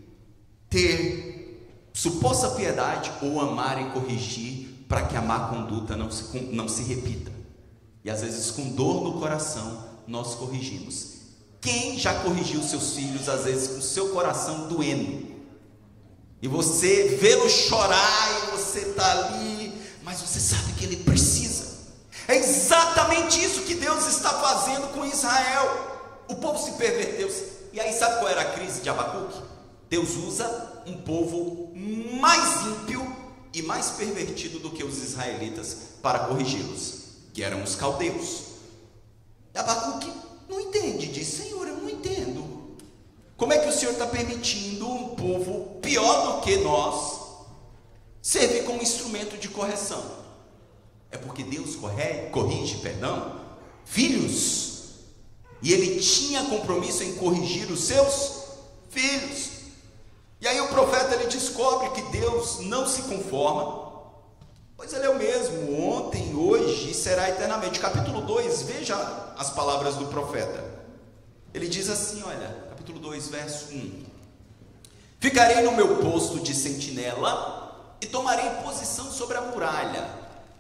ter 0.71 1.91
suposta 1.93 2.51
piedade 2.51 3.13
ou 3.21 3.39
amar 3.41 3.81
e 3.81 3.91
corrigir 3.91 4.74
para 4.95 5.07
que 5.07 5.17
a 5.17 5.21
má 5.21 5.49
conduta 5.49 5.97
não 5.97 6.09
se, 6.09 6.39
não 6.53 6.69
se 6.69 6.85
repita. 6.85 7.33
E 8.05 8.09
às 8.09 8.21
vezes, 8.21 8.53
com 8.53 8.69
dor 8.71 9.03
no 9.03 9.19
coração, 9.19 9.89
nós 10.07 10.37
corrigimos. 10.37 11.15
Quem 11.61 11.99
já 11.99 12.15
corrigiu 12.21 12.63
seus 12.63 12.93
filhos, 12.93 13.29
às 13.29 13.43
vezes, 13.43 13.67
com 13.75 13.81
seu 13.81 14.11
coração 14.11 14.69
doendo? 14.69 15.35
E 16.41 16.47
você 16.47 17.19
vê-lo 17.21 17.51
chorar 17.51 18.31
e 18.31 18.51
você 18.53 18.91
está 18.91 19.11
ali, 19.11 19.75
mas 20.05 20.21
você 20.21 20.39
sabe 20.39 20.75
que 20.75 20.85
ele 20.85 20.99
precisa. 20.99 21.75
É 22.29 22.37
exatamente 22.37 23.45
isso 23.45 23.63
que 23.63 23.75
Deus 23.75 24.07
está 24.07 24.31
fazendo 24.31 24.93
com 24.95 25.05
Israel. 25.05 26.23
O 26.29 26.37
povo 26.37 26.65
se 26.65 26.71
perverteu. 26.79 27.29
E 27.73 27.81
aí, 27.81 27.93
sabe 27.93 28.21
qual 28.21 28.29
era 28.29 28.43
a 28.43 28.53
crise 28.53 28.81
de 28.81 28.89
Abacuque? 28.89 29.43
Deus 29.91 30.15
usa 30.19 30.85
um 30.87 30.99
povo 30.99 31.73
mais 31.75 32.65
ímpio 32.67 33.14
e 33.55 33.63
mais 33.63 33.91
pervertido 33.91 34.59
do 34.59 34.71
que 34.71 34.83
os 34.83 34.99
israelitas 34.99 35.77
para 36.03 36.27
corrigi-los, 36.27 36.95
que 37.33 37.43
eram 37.43 37.63
os 37.63 37.77
caldeus. 37.77 38.43
Abacuque 39.55 40.13
não 40.49 40.61
entende, 40.61 41.07
diz: 41.07 41.29
Senhor, 41.29 41.67
eu 41.69 41.77
não 41.77 41.89
entendo. 41.89 42.75
Como 43.37 43.53
é 43.53 43.59
que 43.59 43.69
o 43.69 43.73
Senhor 43.73 43.93
está 43.93 44.07
permitindo 44.07 44.89
um 44.89 45.15
povo 45.15 45.79
pior 45.81 46.37
do 46.37 46.43
que 46.43 46.57
nós 46.59 47.21
servir 48.21 48.65
como 48.65 48.83
instrumento 48.83 49.39
de 49.39 49.49
correção? 49.49 50.05
É 51.11 51.17
porque 51.17 51.45
Deus 51.45 51.77
corre, 51.77 52.29
corrige, 52.31 52.79
perdão, 52.79 53.41
filhos. 53.85 54.73
E 55.63 55.73
ele 55.73 56.01
tinha 56.01 56.45
compromisso 56.45 57.05
em 57.05 57.15
corrigir 57.15 57.71
os 57.71 57.85
seus 57.85 58.43
filhos. 58.91 59.54
E 60.41 60.49
aí 60.49 60.61
o 60.61 60.69
profeta 60.69 61.15
ele 61.15 61.27
descobre 61.27 61.91
que 61.91 62.03
Deus 62.11 62.61
não 62.61 62.87
se 62.87 63.03
conforma, 63.03 63.93
pois 64.77 64.93
ele 64.93 65.07
é 65.07 65.09
o 65.09 65.19
mesmo, 65.19 65.81
ontem, 65.91 66.35
hoje 66.35 66.91
e 66.91 66.95
será 66.95 67.29
eternamente. 67.31 67.81
Capítulo 67.81 68.21
2, 68.23 68.63
veja 68.63 68.97
as 69.39 69.51
palavras 69.51 69.97
do 69.97 70.07
profeta. 70.07 70.63
Ele 71.53 71.69
diz 71.69 71.89
assim: 71.89 72.23
olha, 72.25 72.67
capítulo 72.69 72.99
2, 72.99 73.29
verso 73.29 73.73
1. 73.73 74.05
Ficarei 75.21 75.63
no 75.63 75.73
meu 75.73 75.99
posto 75.99 76.41
de 76.41 76.55
sentinela 76.55 77.97
e 78.01 78.07
tomarei 78.07 78.51
posição 78.63 79.11
sobre 79.11 79.37
a 79.37 79.41
muralha. 79.41 80.07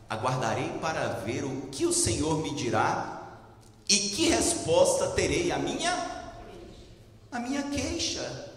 Aguardarei 0.08 0.70
para 0.80 1.08
ver 1.24 1.44
o 1.44 1.62
que 1.72 1.84
o 1.84 1.92
Senhor 1.92 2.38
me 2.38 2.54
dirá 2.54 3.22
e 3.88 3.98
que 3.98 4.28
resposta 4.28 5.08
terei 5.08 5.52
à 5.52 5.58
minha 5.58 6.14
a 7.30 7.40
minha 7.40 7.64
queixa. 7.64 8.53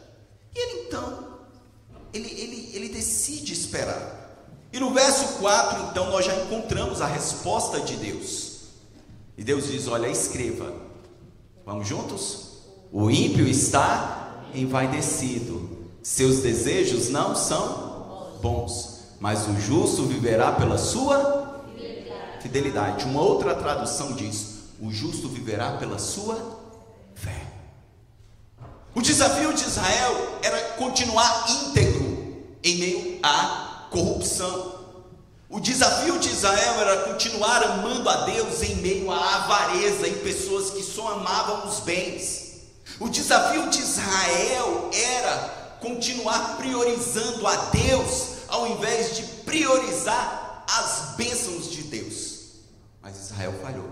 E 0.58 0.60
ele 0.60 0.88
então, 0.88 1.28
ele, 2.12 2.30
ele, 2.30 2.72
ele 2.74 2.89
decide 2.89 3.54
esperar. 3.54 4.17
E 4.74 4.80
no 4.80 4.91
verso 4.91 5.38
4, 5.38 5.91
então, 5.91 6.10
nós 6.10 6.26
já 6.26 6.36
encontramos 6.36 7.00
a 7.00 7.06
resposta 7.06 7.80
de 7.80 7.96
Deus. 7.96 8.62
E 9.38 9.43
Deus 9.43 9.67
diz: 9.67 9.88
Olha, 9.88 10.08
escreva. 10.08 10.74
Vamos 11.63 11.88
juntos? 11.88 12.48
O 12.91 13.12
ímpio 13.12 13.48
está 13.48 14.46
envaidecido, 14.56 15.88
seus 16.02 16.39
desejos 16.39 17.10
não 17.10 17.36
são 17.36 18.32
bons, 18.41 19.02
mas 19.20 19.48
o 19.48 19.60
justo 19.60 20.06
viverá 20.06 20.54
pela 20.54 20.78
sua 20.78 21.62
fidelidade. 22.41 23.06
Uma 23.06 23.22
outra 23.22 23.54
tradução 23.54 24.13
diz: 24.13 24.63
O 24.82 24.91
justo 24.91 25.30
viverá 25.30 25.78
pela 25.78 26.00
sua. 26.00 26.57
O 28.98 29.02
desafio 29.04 29.54
de 29.54 29.64
Israel 29.64 30.40
era 30.42 30.60
continuar 30.70 31.46
íntegro 31.48 32.44
em 32.64 32.78
meio 32.78 33.20
à 33.22 33.86
corrupção. 33.92 34.76
O 35.48 35.60
desafio 35.60 36.18
de 36.18 36.30
Israel 36.30 36.82
era 36.82 37.04
continuar 37.04 37.62
amando 37.64 38.10
a 38.10 38.26
Deus 38.26 38.64
em 38.64 38.78
meio 38.78 39.12
à 39.12 39.36
avareza, 39.36 40.08
em 40.08 40.18
pessoas 40.24 40.72
que 40.72 40.82
só 40.82 41.10
amavam 41.10 41.68
os 41.68 41.82
bens. 41.82 42.56
O 43.00 43.08
desafio 43.08 43.70
de 43.70 43.78
Israel 43.78 44.90
era 44.92 45.78
continuar 45.80 46.58
priorizando 46.58 47.46
a 47.46 47.56
Deus 47.66 48.30
ao 48.48 48.66
invés 48.66 49.16
de 49.16 49.24
priorizar 49.44 50.66
as 50.68 51.16
bênçãos 51.16 51.70
de 51.70 51.84
Deus. 51.84 52.40
Mas 53.00 53.16
Israel 53.16 53.54
falhou. 53.62 53.92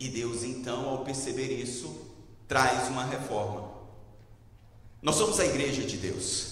E 0.00 0.08
Deus, 0.08 0.42
então, 0.42 0.88
ao 0.88 1.04
perceber 1.04 1.62
isso, 1.62 2.10
traz 2.52 2.88
uma 2.88 3.06
reforma. 3.06 3.70
Nós 5.00 5.16
somos 5.16 5.40
a 5.40 5.46
igreja 5.46 5.84
de 5.84 5.96
Deus. 5.96 6.48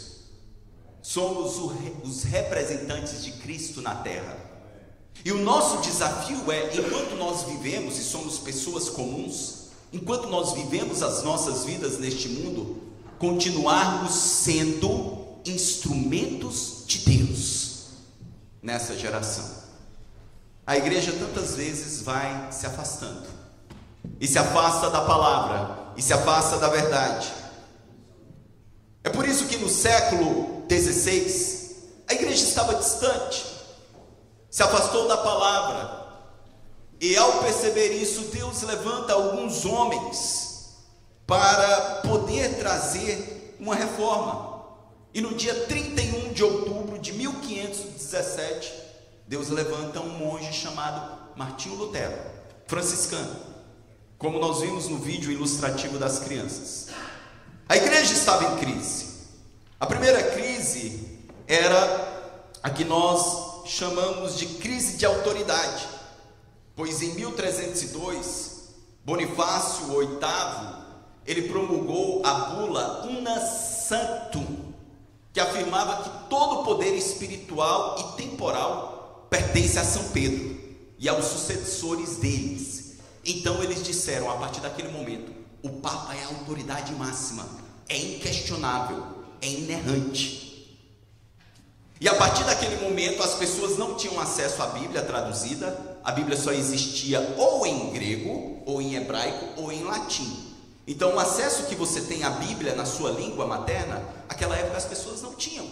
Somos 1.02 1.58
os 2.02 2.22
representantes 2.22 3.22
de 3.22 3.32
Cristo 3.32 3.82
na 3.82 3.96
terra. 3.96 4.34
E 5.22 5.30
o 5.30 5.42
nosso 5.42 5.82
desafio 5.82 6.50
é, 6.50 6.74
enquanto 6.74 7.16
nós 7.16 7.42
vivemos 7.42 7.98
e 7.98 8.02
somos 8.02 8.38
pessoas 8.38 8.88
comuns, 8.88 9.66
enquanto 9.92 10.26
nós 10.30 10.54
vivemos 10.54 11.02
as 11.02 11.22
nossas 11.22 11.66
vidas 11.66 11.98
neste 11.98 12.30
mundo, 12.30 12.82
continuarmos 13.18 14.14
sendo 14.14 15.18
instrumentos 15.44 16.84
de 16.86 17.00
Deus 17.00 17.88
nessa 18.62 18.96
geração. 18.96 19.44
A 20.66 20.78
igreja 20.78 21.12
tantas 21.12 21.56
vezes 21.56 22.00
vai 22.00 22.50
se 22.50 22.64
afastando 22.64 23.26
e 24.18 24.26
se 24.26 24.38
afasta 24.38 24.88
da 24.88 25.02
palavra, 25.02 25.79
e 26.00 26.02
se 26.02 26.14
afasta 26.14 26.56
da 26.56 26.68
verdade. 26.68 27.30
É 29.04 29.10
por 29.10 29.28
isso 29.28 29.44
que 29.48 29.58
no 29.58 29.68
século 29.68 30.64
XVI 30.66 31.76
a 32.08 32.14
igreja 32.14 32.42
estava 32.42 32.74
distante, 32.74 33.44
se 34.50 34.62
afastou 34.62 35.06
da 35.06 35.18
palavra. 35.18 36.00
E 36.98 37.14
ao 37.18 37.40
perceber 37.40 37.90
isso, 37.92 38.22
Deus 38.32 38.62
levanta 38.62 39.12
alguns 39.12 39.66
homens 39.66 40.78
para 41.26 41.96
poder 42.08 42.56
trazer 42.56 43.56
uma 43.60 43.74
reforma. 43.74 44.64
E 45.12 45.20
no 45.20 45.34
dia 45.34 45.66
31 45.66 46.32
de 46.32 46.42
outubro 46.42 46.98
de 46.98 47.12
1517, 47.12 48.72
Deus 49.28 49.50
levanta 49.50 50.00
um 50.00 50.08
monge 50.08 50.50
chamado 50.50 51.36
Martinho 51.36 51.74
Lutero, 51.74 52.16
franciscano 52.66 53.49
como 54.20 54.38
nós 54.38 54.60
vimos 54.60 54.86
no 54.86 54.98
vídeo 54.98 55.32
ilustrativo 55.32 55.98
das 55.98 56.18
crianças. 56.18 56.88
A 57.66 57.74
igreja 57.74 58.12
estava 58.12 58.52
em 58.52 58.56
crise. 58.58 59.06
A 59.80 59.86
primeira 59.86 60.22
crise 60.22 61.18
era 61.48 62.36
a 62.62 62.68
que 62.68 62.84
nós 62.84 63.64
chamamos 63.64 64.36
de 64.36 64.44
crise 64.44 64.98
de 64.98 65.06
autoridade, 65.06 65.88
pois 66.76 67.00
em 67.00 67.14
1302, 67.14 68.58
Bonifácio 69.06 69.86
VIII, 69.86 70.20
ele 71.26 71.48
promulgou 71.48 72.20
a 72.22 72.34
bula 72.34 73.06
Una 73.06 73.40
Sanctum, 73.40 74.74
que 75.32 75.40
afirmava 75.40 76.02
que 76.02 76.28
todo 76.28 76.60
o 76.60 76.64
poder 76.64 76.94
espiritual 76.94 77.96
e 77.98 78.22
temporal 78.22 79.26
pertence 79.30 79.78
a 79.78 79.84
São 79.84 80.10
Pedro 80.10 80.60
e 80.98 81.08
aos 81.08 81.24
sucessores 81.24 82.16
deles. 82.16 82.69
Então 83.24 83.62
eles 83.62 83.82
disseram, 83.82 84.30
a 84.30 84.36
partir 84.36 84.60
daquele 84.60 84.88
momento, 84.88 85.32
o 85.62 85.68
Papa 85.80 86.14
é 86.14 86.22
a 86.22 86.28
autoridade 86.28 86.92
máxima, 86.94 87.46
é 87.88 87.96
inquestionável, 87.96 89.04
é 89.42 89.48
inerrante. 89.48 90.50
E 92.00 92.08
a 92.08 92.14
partir 92.14 92.44
daquele 92.44 92.76
momento 92.76 93.22
as 93.22 93.34
pessoas 93.34 93.76
não 93.76 93.94
tinham 93.94 94.18
acesso 94.18 94.62
à 94.62 94.68
Bíblia 94.68 95.02
traduzida, 95.02 95.98
a 96.02 96.10
Bíblia 96.12 96.36
só 96.36 96.50
existia 96.50 97.34
ou 97.36 97.66
em 97.66 97.90
grego, 97.90 98.62
ou 98.64 98.80
em 98.80 98.94
hebraico, 98.94 99.60
ou 99.60 99.70
em 99.70 99.82
latim. 99.84 100.48
Então, 100.86 101.14
o 101.14 101.20
acesso 101.20 101.66
que 101.66 101.74
você 101.74 102.00
tem 102.00 102.24
à 102.24 102.30
Bíblia 102.30 102.74
na 102.74 102.86
sua 102.86 103.10
língua 103.10 103.46
materna, 103.46 104.02
aquela 104.28 104.56
época 104.56 104.78
as 104.78 104.86
pessoas 104.86 105.20
não 105.20 105.34
tinham. 105.34 105.68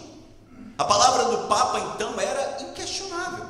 A 0.77 0.85
palavra 0.85 1.35
do 1.35 1.47
Papa 1.47 1.79
então 1.93 2.17
era 2.19 2.61
inquestionável. 2.61 3.45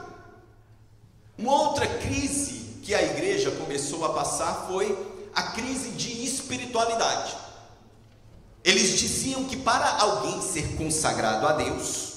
Uma 1.37 1.51
outra 1.51 1.85
crise 1.85 2.58
que 2.89 2.95
a 2.95 3.03
igreja 3.03 3.51
começou 3.51 4.03
a 4.03 4.13
passar 4.13 4.65
foi 4.67 4.97
a 5.35 5.43
crise 5.51 5.91
de 5.91 6.25
espiritualidade. 6.25 7.37
Eles 8.63 8.97
diziam 8.97 9.43
que 9.43 9.57
para 9.57 9.87
alguém 9.99 10.41
ser 10.41 10.75
consagrado 10.75 11.45
a 11.45 11.51
Deus, 11.51 12.13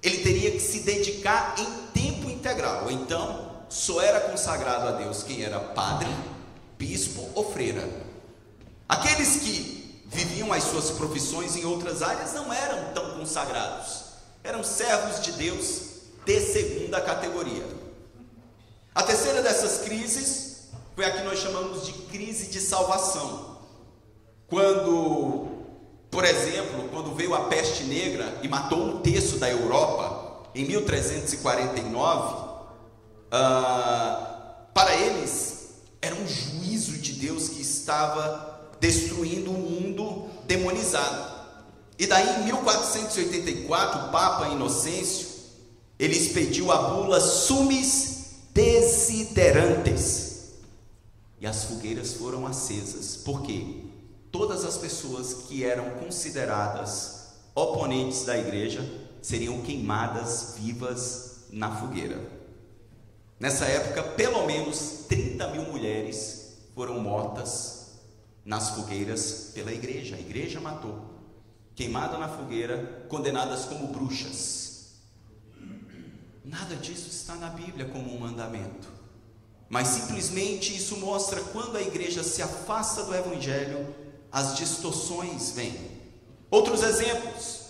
ele 0.00 0.18
teria 0.18 0.52
que 0.52 0.60
se 0.60 0.82
dedicar 0.82 1.56
em 1.58 1.88
tempo 1.92 2.30
integral. 2.30 2.88
Então, 2.88 3.64
só 3.68 4.00
era 4.00 4.20
consagrado 4.20 4.86
a 4.86 4.92
Deus 4.92 5.24
quem 5.24 5.42
era 5.42 5.58
padre, 5.58 6.08
bispo 6.78 7.28
ou 7.34 7.52
freira. 7.52 7.82
Aqueles 8.88 9.38
que 9.38 10.04
viviam 10.06 10.52
as 10.52 10.62
suas 10.62 10.92
profissões 10.92 11.56
em 11.56 11.64
outras 11.64 12.00
áreas 12.00 12.32
não 12.32 12.52
eram 12.52 12.92
tão 12.94 13.18
consagrados. 13.18 14.04
Eram 14.44 14.62
servos 14.62 15.20
de 15.20 15.32
Deus 15.32 15.80
de 16.24 16.40
segunda 16.42 17.00
categoria. 17.00 17.87
A 18.94 19.02
terceira 19.02 19.42
dessas 19.42 19.82
crises 19.82 20.68
foi 20.94 21.04
a 21.04 21.10
que 21.10 21.22
nós 21.22 21.38
chamamos 21.38 21.86
de 21.86 21.92
crise 21.92 22.48
de 22.48 22.60
salvação. 22.60 23.58
Quando 24.48 25.58
por 26.10 26.24
exemplo, 26.24 26.88
quando 26.90 27.14
veio 27.14 27.34
a 27.34 27.44
peste 27.44 27.84
negra 27.84 28.38
e 28.42 28.48
matou 28.48 28.82
um 28.82 28.98
terço 29.00 29.36
da 29.36 29.48
Europa, 29.48 30.48
em 30.54 30.64
1349, 30.64 32.48
ah, 33.30 34.56
para 34.72 34.94
eles 34.96 35.68
era 36.00 36.14
um 36.14 36.26
juízo 36.26 36.92
de 36.98 37.12
Deus 37.12 37.48
que 37.50 37.60
estava 37.60 38.70
destruindo 38.80 39.50
o 39.50 39.58
mundo 39.58 40.28
demonizado. 40.46 41.36
E 41.98 42.06
daí 42.06 42.40
em 42.40 42.44
1484, 42.44 44.06
o 44.06 44.08
Papa 44.10 44.48
Inocêncio, 44.48 45.28
ele 45.98 46.16
expediu 46.16 46.72
a 46.72 46.76
bula 46.76 47.20
Sumis 47.20 48.17
Desiderantes. 48.52 50.26
E 51.40 51.46
as 51.46 51.64
fogueiras 51.64 52.14
foram 52.14 52.46
acesas. 52.46 53.16
Por 53.16 53.42
quê? 53.42 53.88
todas 54.30 54.64
as 54.64 54.76
pessoas 54.76 55.34
que 55.48 55.64
eram 55.64 55.90
consideradas 55.90 57.34
oponentes 57.54 58.24
da 58.24 58.38
igreja 58.38 58.84
seriam 59.22 59.60
queimadas 59.62 60.54
vivas 60.58 61.46
na 61.50 61.74
fogueira. 61.76 62.20
Nessa 63.40 63.64
época, 63.66 64.02
pelo 64.02 64.46
menos 64.46 65.06
30 65.08 65.48
mil 65.48 65.62
mulheres 65.64 66.58
foram 66.74 67.00
mortas 67.00 67.88
nas 68.44 68.70
fogueiras 68.70 69.50
pela 69.54 69.72
igreja. 69.72 70.16
A 70.16 70.20
igreja 70.20 70.60
matou, 70.60 70.98
queimada 71.74 72.18
na 72.18 72.28
fogueira, 72.28 73.06
condenadas 73.08 73.64
como 73.64 73.88
bruxas. 73.88 74.67
Nada 76.44 76.76
disso 76.76 77.08
está 77.08 77.34
na 77.34 77.48
Bíblia 77.48 77.86
como 77.86 78.14
um 78.14 78.20
mandamento. 78.20 78.88
Mas 79.68 79.88
simplesmente 79.88 80.74
isso 80.74 80.96
mostra 80.96 81.40
quando 81.40 81.76
a 81.76 81.82
igreja 81.82 82.22
se 82.22 82.40
afasta 82.40 83.02
do 83.04 83.14
Evangelho 83.14 83.94
as 84.30 84.56
distorções 84.56 85.50
vêm. 85.50 85.76
Outros 86.50 86.82
exemplos. 86.82 87.60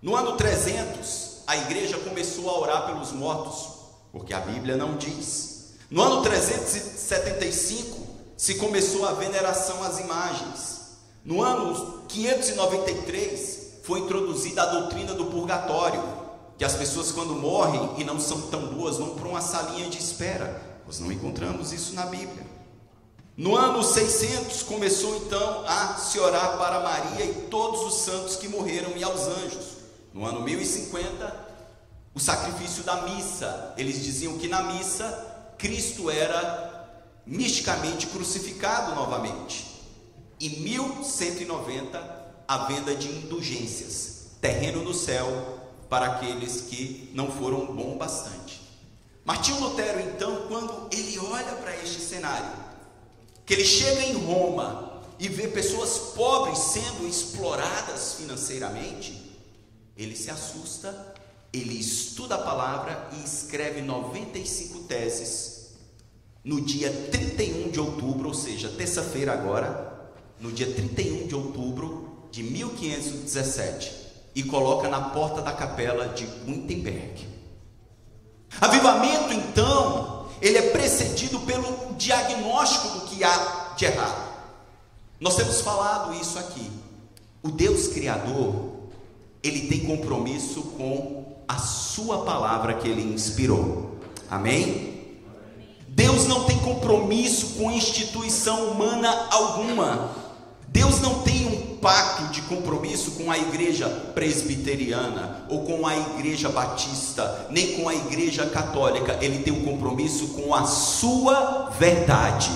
No 0.00 0.14
ano 0.14 0.36
300, 0.36 1.42
a 1.46 1.56
igreja 1.56 1.98
começou 1.98 2.48
a 2.50 2.58
orar 2.58 2.86
pelos 2.86 3.10
mortos, 3.10 3.68
porque 4.12 4.32
a 4.32 4.40
Bíblia 4.40 4.76
não 4.76 4.96
diz. 4.96 5.74
No 5.90 6.02
ano 6.02 6.22
375, 6.22 8.06
se 8.36 8.54
começou 8.56 9.06
a 9.06 9.14
veneração 9.14 9.82
às 9.82 9.98
imagens. 9.98 10.78
No 11.24 11.42
ano 11.42 12.04
593, 12.06 13.80
foi 13.82 14.00
introduzida 14.00 14.62
a 14.62 14.66
doutrina 14.66 15.14
do 15.14 15.26
purgatório, 15.26 16.02
que 16.58 16.64
as 16.64 16.74
pessoas 16.74 17.12
quando 17.12 17.34
morrem 17.34 17.94
e 17.98 18.04
não 18.04 18.18
são 18.18 18.40
tão 18.42 18.66
boas 18.74 18.96
vão 18.96 19.14
para 19.14 19.28
uma 19.28 19.40
salinha 19.40 19.88
de 19.88 19.96
espera. 19.96 20.60
Nós 20.84 20.98
não 20.98 21.12
encontramos 21.12 21.72
isso 21.72 21.94
na 21.94 22.04
Bíblia. 22.06 22.44
No 23.36 23.56
ano 23.56 23.84
600 23.84 24.64
começou 24.64 25.16
então 25.18 25.64
a 25.64 25.94
se 25.94 26.18
orar 26.18 26.58
para 26.58 26.80
Maria 26.80 27.24
e 27.24 27.34
todos 27.48 27.82
os 27.82 28.00
santos 28.00 28.34
que 28.34 28.48
morreram 28.48 28.96
e 28.96 29.04
aos 29.04 29.28
anjos. 29.28 29.78
No 30.12 30.24
ano 30.24 30.40
1050, 30.40 31.46
o 32.12 32.18
sacrifício 32.18 32.82
da 32.82 33.02
missa. 33.02 33.74
Eles 33.76 34.02
diziam 34.02 34.36
que 34.36 34.48
na 34.48 34.62
missa 34.62 35.54
Cristo 35.56 36.10
era 36.10 36.88
misticamente 37.24 38.08
crucificado 38.08 38.96
novamente. 38.96 39.64
Em 40.40 40.48
1190, 40.60 42.26
a 42.48 42.58
venda 42.66 42.96
de 42.96 43.08
indulgências, 43.08 44.30
terreno 44.40 44.82
no 44.82 44.94
céu 44.94 45.57
para 45.88 46.06
aqueles 46.06 46.62
que 46.62 47.10
não 47.14 47.30
foram 47.30 47.74
bom 47.74 47.96
bastante. 47.96 48.60
Martinho 49.24 49.60
Lutero, 49.60 50.00
então, 50.00 50.46
quando 50.48 50.88
ele 50.92 51.18
olha 51.18 51.52
para 51.56 51.76
este 51.76 52.00
cenário, 52.00 52.50
que 53.44 53.54
ele 53.54 53.64
chega 53.64 54.02
em 54.02 54.24
Roma 54.24 55.02
e 55.18 55.28
vê 55.28 55.48
pessoas 55.48 56.14
pobres 56.14 56.58
sendo 56.58 57.06
exploradas 57.06 58.14
financeiramente, 58.14 59.36
ele 59.96 60.16
se 60.16 60.30
assusta, 60.30 61.14
ele 61.52 61.78
estuda 61.78 62.36
a 62.36 62.42
palavra 62.42 63.08
e 63.18 63.24
escreve 63.24 63.80
95 63.80 64.80
teses 64.84 65.58
no 66.44 66.60
dia 66.60 66.90
31 67.10 67.70
de 67.70 67.80
outubro, 67.80 68.28
ou 68.28 68.34
seja, 68.34 68.68
terça-feira 68.70 69.32
agora, 69.32 70.10
no 70.40 70.52
dia 70.52 70.72
31 70.72 71.26
de 71.26 71.34
outubro 71.34 72.28
de 72.30 72.42
1517, 72.42 74.07
e 74.38 74.44
coloca 74.44 74.88
na 74.88 75.00
porta 75.00 75.42
da 75.42 75.50
capela 75.50 76.10
de 76.10 76.24
Wittenberg. 76.46 77.26
Avivamento, 78.60 79.32
então, 79.32 80.28
ele 80.40 80.56
é 80.56 80.70
precedido 80.70 81.40
pelo 81.40 81.94
diagnóstico 81.96 83.00
do 83.00 83.06
que 83.06 83.24
há 83.24 83.72
de 83.76 83.84
errado. 83.86 84.28
Nós 85.18 85.34
temos 85.34 85.60
falado 85.60 86.14
isso 86.14 86.38
aqui. 86.38 86.70
O 87.42 87.50
Deus 87.50 87.88
Criador, 87.88 88.74
ele 89.42 89.66
tem 89.66 89.80
compromisso 89.80 90.62
com 90.76 91.38
a 91.48 91.58
sua 91.58 92.18
palavra 92.24 92.74
que 92.74 92.86
ele 92.86 93.12
inspirou. 93.12 93.98
Amém? 94.30 95.18
Deus 95.88 96.28
não 96.28 96.44
tem 96.44 96.60
compromisso 96.60 97.56
com 97.56 97.72
instituição 97.72 98.70
humana 98.70 99.10
alguma. 99.32 100.27
Deus 100.68 101.00
não 101.00 101.22
tem 101.22 101.46
um 101.46 101.76
pacto 101.76 102.32
de 102.32 102.42
compromisso 102.42 103.12
com 103.12 103.30
a 103.30 103.38
igreja 103.38 103.88
presbiteriana 104.14 105.46
ou 105.48 105.64
com 105.64 105.86
a 105.86 105.96
igreja 105.96 106.48
batista, 106.48 107.46
nem 107.50 107.74
com 107.74 107.88
a 107.88 107.94
igreja 107.94 108.46
católica. 108.46 109.18
Ele 109.20 109.42
tem 109.42 109.52
um 109.52 109.64
compromisso 109.64 110.28
com 110.28 110.54
a 110.54 110.64
sua 110.66 111.70
verdade. 111.78 112.50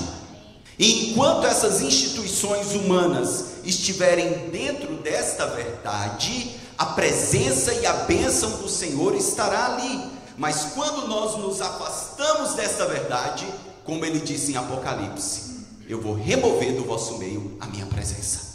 E 0.79 1.11
enquanto 1.11 1.47
essas 1.47 1.81
instituições 1.81 2.75
humanas 2.75 3.53
estiverem 3.65 4.51
dentro 4.51 4.95
desta 4.97 5.47
verdade, 5.47 6.57
a 6.77 6.87
presença 6.87 7.73
e 7.75 7.87
a 7.87 7.93
bênção 7.93 8.51
do 8.59 8.69
Senhor 8.69 9.15
estará 9.15 9.75
ali. 9.75 10.11
Mas 10.37 10.73
quando 10.75 11.07
nós 11.07 11.37
nos 11.39 11.61
afastamos 11.61 12.55
desta 12.55 12.87
verdade, 12.87 13.47
como 13.85 14.05
ele 14.05 14.19
disse 14.19 14.53
em 14.53 14.57
Apocalipse, 14.57 15.52
eu 15.89 16.01
vou 16.01 16.15
remover 16.15 16.75
do 16.75 16.85
vosso 16.85 17.19
meio 17.19 17.57
a 17.61 17.67
minha 17.67 17.87
presença. 17.87 18.53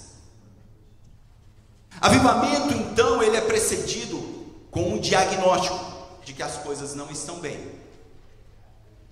Avivamento, 2.00 2.74
então, 2.74 3.24
ele 3.24 3.38
é 3.38 3.42
precedido 3.42 4.18
com 4.70 4.94
um 4.94 5.00
diagnóstico 5.00 5.80
de 6.24 6.34
que 6.34 6.44
as 6.44 6.58
coisas 6.58 6.94
não 6.94 7.10
estão 7.10 7.40
bem. 7.40 7.72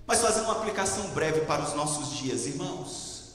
Mas 0.06 0.20
fazendo 0.20 0.44
uma 0.44 0.58
aplicação 0.58 1.08
breve 1.08 1.40
para 1.40 1.62
os 1.62 1.74
nossos 1.74 2.16
dias, 2.16 2.46
irmãos. 2.46 3.34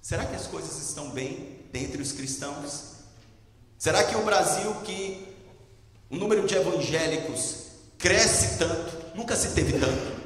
Será 0.00 0.24
que 0.24 0.34
as 0.34 0.46
coisas 0.46 0.78
estão 0.88 1.10
bem 1.10 1.66
dentre 1.72 2.00
os 2.00 2.12
cristãos? 2.12 2.94
Será 3.78 4.04
que 4.04 4.16
o 4.16 4.24
Brasil, 4.24 4.72
que 4.84 5.36
o 6.08 6.16
número 6.16 6.46
de 6.46 6.54
evangélicos 6.54 7.66
cresce 7.98 8.56
tanto, 8.58 9.16
nunca 9.16 9.36
se 9.36 9.48
teve 9.48 9.78
tanto? 9.78 10.16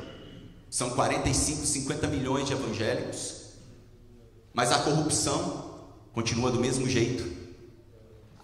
São 0.71 0.91
45, 0.91 1.67
50 1.67 2.07
milhões 2.07 2.47
de 2.47 2.53
evangélicos. 2.53 3.40
Mas 4.53 4.73
a 4.73 4.79
corrupção 4.81 5.71
continua 6.13 6.51
do 6.51 6.61
mesmo 6.61 6.89
jeito. 6.89 7.25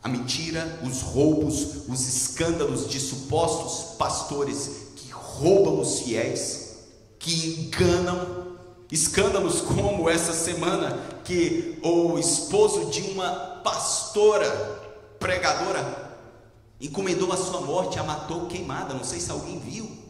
A 0.03 0.09
mentira, 0.09 0.81
os 0.85 1.03
roubos, 1.03 1.89
os 1.89 2.09
escândalos 2.09 2.89
de 2.89 3.01
supostos 3.01 3.97
pastores 3.97 4.93
que 4.95 5.11
roubam 5.11 5.81
os 5.81 6.01
fiéis, 6.01 6.79
que 7.19 7.61
enganam. 7.61 8.47
Escândalos 8.91 9.63
como 9.63 10.09
essa 10.09 10.33
semana 10.33 10.97
que 11.25 11.77
o 11.83 12.17
esposo 12.21 12.87
de 12.89 13.03
uma 13.03 13.61
pastora 13.65 14.49
pregadora 15.19 16.07
encomendou 16.81 17.33
a 17.33 17.37
sua 17.37 17.63
morte, 17.63 17.99
a 17.99 18.05
matou 18.05 18.47
queimada. 18.47 18.95
Não 18.95 19.03
sei 19.03 19.19
se 19.19 19.33
alguém 19.33 19.59
viu. 19.59 20.06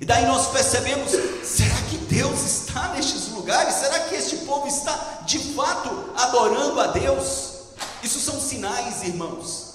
E 0.00 0.04
daí 0.04 0.26
nós 0.26 0.48
percebemos: 0.48 1.10
será 1.44 1.76
que 1.88 1.96
Deus 1.98 2.42
está 2.42 2.88
nestes 2.88 3.28
lugares? 3.28 3.74
Será 3.74 4.00
que 4.00 4.14
este 4.14 4.38
povo 4.38 4.66
está 4.66 5.22
de 5.26 5.38
fato 5.54 6.12
adorando 6.16 6.80
a 6.80 6.88
Deus? 6.88 7.54
Isso 8.02 8.18
são 8.20 8.40
sinais, 8.40 9.02
irmãos, 9.02 9.74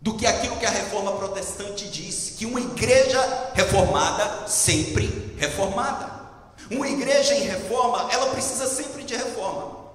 do 0.00 0.14
que 0.14 0.26
aquilo 0.26 0.56
que 0.56 0.66
a 0.66 0.70
reforma 0.70 1.12
protestante 1.12 1.88
diz: 1.88 2.34
que 2.38 2.46
uma 2.46 2.60
igreja 2.60 3.50
reformada 3.54 4.46
sempre 4.48 5.34
reformada. 5.38 6.16
Uma 6.70 6.88
igreja 6.88 7.34
em 7.34 7.42
reforma, 7.42 8.08
ela 8.10 8.30
precisa 8.30 8.66
sempre 8.66 9.04
de 9.04 9.14
reforma. 9.14 9.86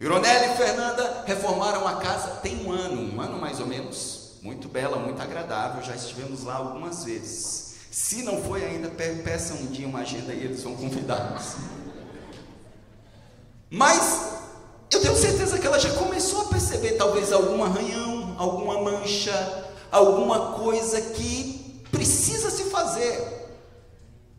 Ironelli 0.00 0.54
e 0.54 0.56
Fernanda 0.56 1.24
reformaram 1.26 1.86
a 1.86 1.96
casa 1.96 2.36
tem 2.36 2.66
um 2.66 2.72
ano, 2.72 3.14
um 3.14 3.20
ano 3.20 3.38
mais 3.38 3.60
ou 3.60 3.66
menos. 3.66 4.38
Muito 4.42 4.66
bela, 4.68 4.98
muito 4.98 5.20
agradável. 5.20 5.82
Já 5.82 5.94
estivemos 5.94 6.42
lá 6.42 6.54
algumas 6.54 7.04
vezes. 7.04 7.69
Se 7.90 8.22
não 8.22 8.40
foi 8.42 8.64
ainda, 8.64 8.88
peça 8.88 9.54
um 9.54 9.66
dia 9.66 9.86
uma 9.86 10.00
agenda 10.00 10.32
e 10.32 10.44
eles 10.44 10.62
vão 10.62 10.76
convidar-nos. 10.76 11.56
Mas 13.68 14.30
eu 14.92 15.00
tenho 15.00 15.16
certeza 15.16 15.58
que 15.58 15.66
ela 15.66 15.78
já 15.78 15.92
começou 15.94 16.42
a 16.42 16.44
perceber 16.44 16.92
talvez 16.92 17.32
algum 17.32 17.62
arranhão, 17.64 18.36
alguma 18.38 18.80
mancha, 18.80 19.64
alguma 19.90 20.52
coisa 20.52 21.00
que 21.00 21.82
precisa 21.90 22.50
se 22.50 22.64
fazer. 22.64 23.40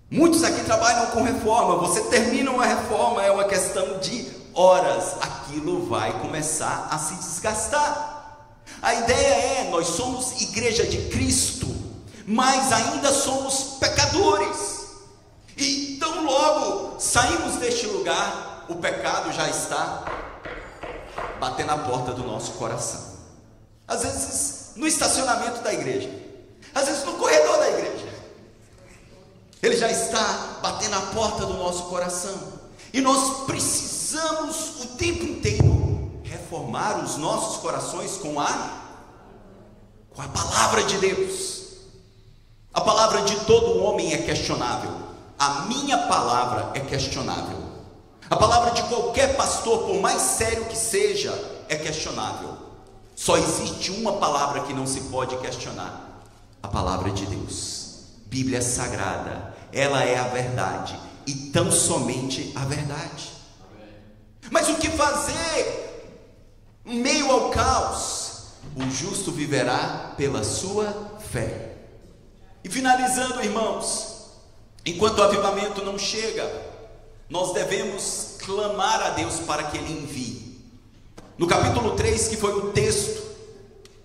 Muitos 0.10 0.44
aqui 0.44 0.64
trabalham 0.64 1.08
com 1.08 1.24
reforma. 1.24 1.78
Você 1.88 2.02
termina 2.10 2.52
uma 2.52 2.66
reforma, 2.66 3.24
é 3.24 3.32
uma 3.32 3.46
questão 3.46 4.00
de 4.00 4.28
horas. 4.54 5.16
Aquilo 5.22 5.88
vai 5.88 6.20
começar 6.20 6.88
a 6.92 6.98
se 6.98 7.16
desgastar. 7.16 8.58
A 8.82 8.94
ideia 8.94 9.34
é: 9.34 9.70
nós 9.70 9.88
somos 9.88 10.42
igreja 10.42 10.86
de 10.86 11.10
Cristo, 11.10 11.71
mas 12.32 12.72
ainda 12.72 13.12
somos 13.12 13.78
pecadores. 13.80 14.88
E 15.58 15.98
tão 16.00 16.24
logo 16.24 17.00
saímos 17.00 17.56
deste 17.56 17.88
lugar, 17.88 18.66
o 18.70 18.76
pecado 18.76 19.34
já 19.34 19.50
está 19.50 20.06
batendo 21.40 21.68
na 21.68 21.78
porta 21.78 22.14
do 22.14 22.24
nosso 22.24 22.54
coração. 22.54 23.02
Às 23.86 24.04
vezes 24.04 24.72
no 24.78 24.88
estacionamento 24.88 25.62
da 25.62 25.74
igreja, 25.74 26.10
às 26.74 26.86
vezes 26.86 27.04
no 27.04 27.14
corredor 27.16 27.58
da 27.58 27.70
igreja. 27.70 28.12
Ele 29.62 29.76
já 29.76 29.92
está 29.92 30.60
batendo 30.62 30.96
a 30.96 31.02
porta 31.02 31.46
do 31.46 31.54
nosso 31.56 31.84
coração. 31.84 32.62
E 32.94 33.02
nós 33.02 33.46
precisamos 33.46 34.82
o 34.84 34.88
tempo 34.98 35.24
inteiro 35.24 36.22
reformar 36.24 37.04
os 37.04 37.18
nossos 37.18 37.58
corações 37.58 38.18
com 38.18 38.40
a 38.40 38.80
com 40.14 40.22
a 40.22 40.28
palavra 40.28 40.84
de 40.84 40.98
Deus. 40.98 41.61
A 42.74 42.80
palavra 42.80 43.24
de 43.24 43.36
todo 43.42 43.84
homem 43.84 44.14
é 44.14 44.20
questionável. 44.20 44.92
A 45.38 45.66
minha 45.66 45.98
palavra 45.98 46.72
é 46.74 46.80
questionável. 46.80 47.58
A 48.30 48.36
palavra 48.38 48.72
de 48.72 48.84
qualquer 48.84 49.36
pastor, 49.36 49.88
por 49.88 50.00
mais 50.00 50.22
sério 50.22 50.66
que 50.66 50.78
seja, 50.78 51.34
é 51.68 51.76
questionável. 51.76 52.58
Só 53.14 53.38
existe 53.38 53.92
uma 53.92 54.14
palavra 54.14 54.62
que 54.62 54.74
não 54.74 54.88
se 54.88 55.02
pode 55.02 55.36
questionar: 55.38 56.24
a 56.64 56.68
palavra 56.68 57.12
de 57.12 57.26
Deus. 57.26 57.82
Bíblia 58.28 58.62
Sagrada, 58.62 59.54
ela 59.74 60.04
é 60.04 60.18
a 60.18 60.30
verdade 60.30 60.98
e 61.28 61.34
tão 61.52 61.70
somente 61.70 62.54
a 62.56 62.64
verdade. 62.64 63.32
Mas 64.50 64.70
o 64.70 64.76
que 64.76 64.90
fazer 64.90 66.14
em 66.86 67.00
meio 67.00 67.30
ao 67.30 67.50
caos? 67.50 68.32
O 68.76 68.90
justo 68.90 69.32
viverá 69.32 70.14
pela 70.16 70.44
sua 70.44 71.18
fé. 71.32 71.71
E 72.64 72.70
finalizando, 72.70 73.44
irmãos, 73.44 74.32
enquanto 74.86 75.20
o 75.20 75.24
avivamento 75.24 75.84
não 75.84 75.98
chega, 75.98 76.50
nós 77.30 77.54
devemos 77.54 78.38
clamar 78.40 79.02
a 79.02 79.10
Deus 79.12 79.40
para 79.40 79.64
que 79.64 79.78
Ele 79.78 80.04
envie. 80.04 80.62
No 81.38 81.48
capítulo 81.48 81.96
3, 81.96 82.28
que 82.28 82.38
foi 82.38 82.54
o 82.54 82.72
texto 82.72 83.22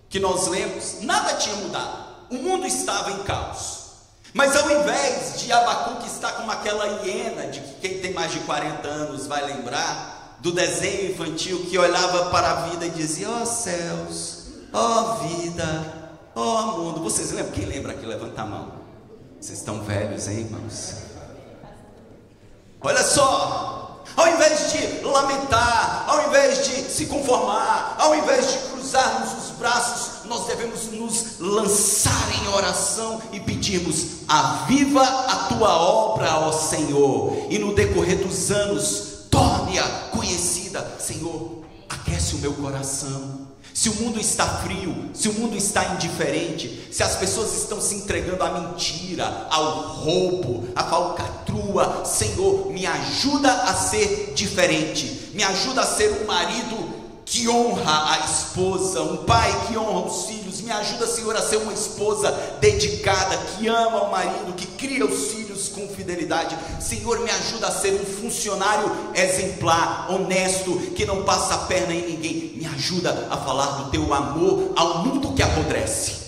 que 0.08 0.20
nós 0.20 0.46
lemos, 0.46 1.02
nada 1.02 1.34
tinha 1.34 1.56
mudado, 1.56 2.06
o 2.30 2.36
mundo 2.36 2.66
estava 2.66 3.10
em 3.12 3.22
caos. 3.24 3.86
Mas 4.32 4.54
ao 4.56 4.70
invés 4.70 5.40
de 5.40 5.50
Abacuque 5.52 6.06
estar 6.06 6.32
com 6.32 6.50
aquela 6.50 7.02
hiena, 7.02 7.46
de 7.48 7.60
que 7.60 7.74
quem 7.80 8.00
tem 8.00 8.12
mais 8.12 8.32
de 8.32 8.40
40 8.40 8.86
anos 8.86 9.26
vai 9.26 9.44
lembrar, 9.46 10.36
do 10.40 10.52
desenho 10.52 11.10
infantil 11.10 11.66
que 11.68 11.78
olhava 11.78 12.30
para 12.30 12.50
a 12.50 12.54
vida 12.66 12.86
e 12.86 12.90
dizia: 12.90 13.30
Ó 13.30 13.42
oh, 13.42 13.46
céus, 13.46 14.44
ó 14.72 15.00
oh, 15.00 15.26
vida, 15.26 16.05
oh, 16.36 16.78
mundo. 16.78 17.00
Vocês 17.00 17.32
lembram? 17.32 17.52
Quem 17.52 17.64
lembra 17.64 17.92
aqui? 17.92 18.06
Levanta 18.06 18.42
a 18.42 18.46
mão. 18.46 18.72
Vocês 19.40 19.58
estão 19.58 19.82
velhos, 19.82 20.28
hein, 20.28 20.40
irmãos? 20.40 21.06
Olha 22.80 23.02
só, 23.02 24.04
ao 24.16 24.28
invés 24.28 24.72
de 24.72 25.04
lamentar, 25.04 26.04
ao 26.08 26.28
invés 26.28 26.66
de 26.66 26.90
se 26.90 27.06
conformar, 27.06 27.96
ao 27.98 28.14
invés 28.14 28.52
de 28.52 28.58
cruzarmos 28.70 29.32
os 29.32 29.56
braços, 29.56 30.24
nós 30.26 30.46
devemos 30.46 30.90
nos 30.92 31.38
lançar 31.40 32.28
em 32.40 32.48
oração 32.48 33.20
e 33.32 33.40
pedirmos: 33.40 34.22
aviva 34.28 35.02
a 35.02 35.48
tua 35.48 35.76
obra, 35.76 36.38
ó 36.38 36.52
Senhor, 36.52 37.46
e 37.50 37.58
no 37.58 37.74
decorrer 37.74 38.18
dos 38.18 38.50
anos, 38.50 39.26
torne-a 39.30 39.84
conhecida, 40.10 40.96
Senhor, 40.98 41.62
aquece 41.88 42.36
o 42.36 42.38
meu 42.38 42.52
coração. 42.54 43.45
Se 43.76 43.90
o 43.90 43.94
mundo 43.96 44.18
está 44.18 44.46
frio, 44.62 45.10
se 45.12 45.28
o 45.28 45.34
mundo 45.34 45.54
está 45.54 45.84
indiferente, 45.92 46.88
se 46.90 47.02
as 47.02 47.16
pessoas 47.16 47.54
estão 47.54 47.78
se 47.78 47.96
entregando 47.96 48.42
à 48.42 48.58
mentira, 48.58 49.46
ao 49.50 49.88
roubo, 49.88 50.66
à 50.74 50.82
falcatrua, 50.82 52.02
Senhor, 52.06 52.72
me 52.72 52.86
ajuda 52.86 53.52
a 53.52 53.74
ser 53.74 54.32
diferente, 54.34 55.30
me 55.34 55.44
ajuda 55.44 55.82
a 55.82 55.86
ser 55.86 56.22
um 56.22 56.24
marido 56.24 57.05
que 57.26 57.48
honra 57.48 58.12
a 58.12 58.24
esposa, 58.24 59.02
um 59.02 59.24
pai 59.24 59.66
que 59.66 59.76
honra 59.76 60.06
os 60.06 60.26
filhos. 60.26 60.60
Me 60.60 60.70
ajuda, 60.70 61.08
Senhor, 61.08 61.34
a 61.34 61.42
ser 61.42 61.56
uma 61.56 61.72
esposa 61.72 62.30
dedicada, 62.60 63.36
que 63.36 63.66
ama 63.66 64.04
o 64.04 64.10
marido, 64.12 64.54
que 64.54 64.66
cria 64.66 65.04
os 65.04 65.32
filhos 65.32 65.68
com 65.68 65.88
fidelidade. 65.88 66.56
Senhor, 66.80 67.18
me 67.18 67.30
ajuda 67.30 67.66
a 67.66 67.72
ser 67.72 68.00
um 68.00 68.04
funcionário 68.04 68.90
exemplar, 69.12 70.08
honesto, 70.08 70.78
que 70.94 71.04
não 71.04 71.24
passa 71.24 71.54
a 71.54 71.58
perna 71.58 71.92
em 71.92 72.12
ninguém. 72.12 72.52
Me 72.56 72.66
ajuda 72.66 73.26
a 73.28 73.36
falar 73.36 73.82
do 73.82 73.90
teu 73.90 74.14
amor 74.14 74.72
ao 74.76 75.04
mundo 75.04 75.34
que 75.34 75.42
apodrece. 75.42 76.26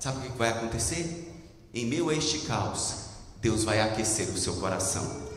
Sabe 0.00 0.18
o 0.18 0.30
que 0.32 0.36
vai 0.36 0.48
acontecer? 0.48 1.32
Em 1.72 1.86
meio 1.86 2.10
a 2.10 2.14
este 2.14 2.40
caos, 2.40 2.94
Deus 3.40 3.62
vai 3.62 3.80
aquecer 3.80 4.28
o 4.28 4.36
seu 4.36 4.56
coração. 4.56 5.31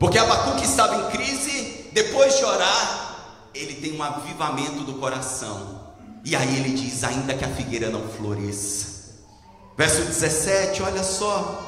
Porque 0.00 0.16
Abacuque 0.16 0.64
estava 0.64 0.96
em 0.96 1.10
crise, 1.10 1.90
depois 1.92 2.38
de 2.38 2.42
orar, 2.42 3.16
ele 3.54 3.74
tem 3.74 3.94
um 3.94 4.02
avivamento 4.02 4.82
do 4.82 4.94
coração. 4.94 5.78
E 6.24 6.34
aí 6.34 6.56
ele 6.58 6.70
diz: 6.70 7.04
ainda 7.04 7.34
que 7.34 7.44
a 7.44 7.48
figueira 7.48 7.90
não 7.90 8.08
floresça. 8.08 9.18
Verso 9.76 10.00
17, 10.00 10.82
olha 10.82 11.04
só. 11.04 11.66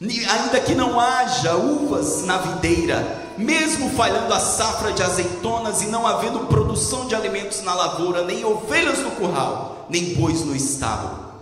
Ainda 0.00 0.58
que 0.60 0.74
não 0.74 0.98
haja 0.98 1.54
uvas 1.54 2.24
na 2.24 2.38
videira, 2.38 3.34
mesmo 3.38 3.90
falhando 3.90 4.34
a 4.34 4.40
safra 4.40 4.92
de 4.92 5.02
azeitonas 5.04 5.82
e 5.82 5.86
não 5.86 6.04
havendo 6.06 6.46
produção 6.46 7.06
de 7.06 7.14
alimentos 7.14 7.62
na 7.62 7.74
lavoura, 7.74 8.24
nem 8.24 8.44
ovelhas 8.44 8.98
no 8.98 9.12
curral, 9.12 9.86
nem 9.88 10.14
bois 10.14 10.40
no 10.40 10.56
estábulo. 10.56 11.34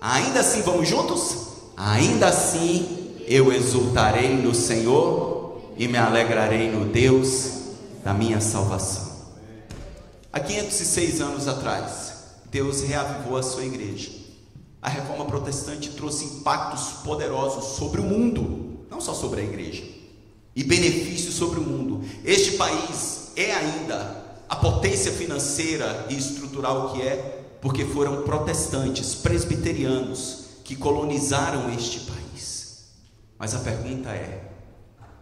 Ainda 0.00 0.40
assim, 0.40 0.62
vamos 0.62 0.88
juntos? 0.88 1.36
Ainda 1.76 2.26
assim 2.26 3.22
eu 3.28 3.52
exultarei 3.52 4.34
no 4.34 4.54
Senhor 4.54 5.33
e 5.76 5.88
me 5.88 5.98
alegrarei 5.98 6.70
no 6.70 6.86
Deus 6.86 7.62
da 8.04 8.12
minha 8.12 8.40
salvação. 8.40 9.14
Há 10.32 10.40
506 10.40 11.20
anos 11.20 11.48
atrás, 11.48 12.12
Deus 12.50 12.82
reavivou 12.82 13.36
a 13.36 13.42
sua 13.42 13.64
igreja. 13.64 14.10
A 14.80 14.88
reforma 14.88 15.24
protestante 15.24 15.90
trouxe 15.90 16.24
impactos 16.24 17.02
poderosos 17.04 17.76
sobre 17.76 18.00
o 18.00 18.04
mundo, 18.04 18.86
não 18.90 19.00
só 19.00 19.14
sobre 19.14 19.40
a 19.40 19.44
igreja, 19.44 19.82
e 20.54 20.62
benefícios 20.62 21.34
sobre 21.34 21.58
o 21.58 21.62
mundo. 21.62 22.04
Este 22.24 22.56
país 22.56 23.32
é 23.34 23.52
ainda 23.52 24.24
a 24.48 24.56
potência 24.56 25.10
financeira 25.12 26.06
e 26.10 26.16
estrutural 26.16 26.92
que 26.92 27.02
é, 27.02 27.42
porque 27.60 27.84
foram 27.84 28.22
protestantes, 28.22 29.14
presbiterianos, 29.14 30.44
que 30.62 30.76
colonizaram 30.76 31.72
este 31.72 32.00
país. 32.00 32.84
Mas 33.38 33.54
a 33.54 33.58
pergunta 33.58 34.10
é: 34.10 34.53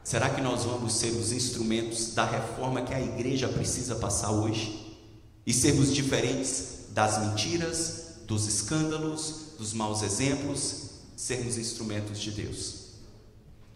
Será 0.05 0.31
que 0.31 0.41
nós 0.41 0.65
vamos 0.65 0.95
ser 0.95 1.11
os 1.11 1.33
instrumentos 1.33 2.13
da 2.15 2.25
reforma 2.25 2.83
que 2.83 2.93
a 2.93 3.01
igreja 3.01 3.49
precisa 3.49 3.95
passar 3.95 4.33
hoje? 4.33 4.99
E 5.47 5.53
sermos 5.53 5.95
diferentes 5.95 6.87
das 6.91 7.19
mentiras, 7.19 8.17
dos 8.27 8.47
escândalos, 8.47 9.53
dos 9.59 9.73
maus 9.73 10.03
exemplos, 10.03 10.91
sermos 11.17 11.57
instrumentos 11.57 12.19
de 12.19 12.31
Deus. 12.33 12.83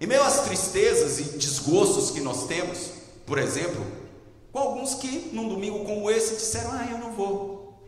Em 0.01 0.07
meio 0.07 0.23
às 0.23 0.41
tristezas 0.41 1.19
e 1.21 1.39
desgostos 1.39 2.11
que 2.11 2.21
nós 2.21 2.47
temos, 2.47 2.91
por 3.25 3.39
exemplo, 3.39 3.85
com 4.53 4.59
alguns 4.59 4.95
que 4.95 5.31
num 5.33 5.49
domingo 5.49 5.85
como 5.85 6.11
esse 6.11 6.35
disseram: 6.37 6.73
Ah, 6.73 6.89
eu 6.91 6.99
não 6.99 7.13
vou. 7.13 7.81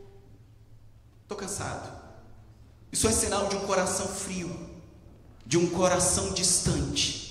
Estou 1.22 1.36
cansado. 1.36 1.92
Isso 2.90 3.06
é 3.06 3.12
sinal 3.12 3.48
de 3.48 3.56
um 3.56 3.66
coração 3.66 4.06
frio, 4.06 4.50
de 5.44 5.58
um 5.58 5.68
coração 5.68 6.32
distante, 6.32 7.27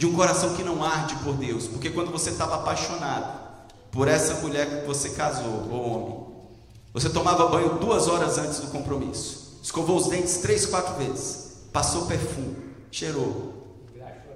de 0.00 0.06
um 0.06 0.14
coração 0.14 0.54
que 0.54 0.62
não 0.62 0.82
arde 0.82 1.14
por 1.16 1.34
Deus. 1.34 1.66
Porque 1.66 1.90
quando 1.90 2.10
você 2.10 2.30
estava 2.30 2.54
apaixonado 2.54 3.38
por 3.92 4.08
essa 4.08 4.32
mulher 4.36 4.80
que 4.80 4.86
você 4.86 5.10
casou, 5.10 5.68
ou 5.70 5.90
homem, 5.90 6.26
você 6.90 7.10
tomava 7.10 7.48
banho 7.48 7.78
duas 7.78 8.08
horas 8.08 8.38
antes 8.38 8.60
do 8.60 8.68
compromisso, 8.68 9.58
escovou 9.62 9.98
os 9.98 10.08
dentes 10.08 10.38
três, 10.38 10.64
quatro 10.64 10.94
vezes, 10.94 11.66
passou 11.70 12.06
perfume, 12.06 12.56
cheirou, 12.90 13.76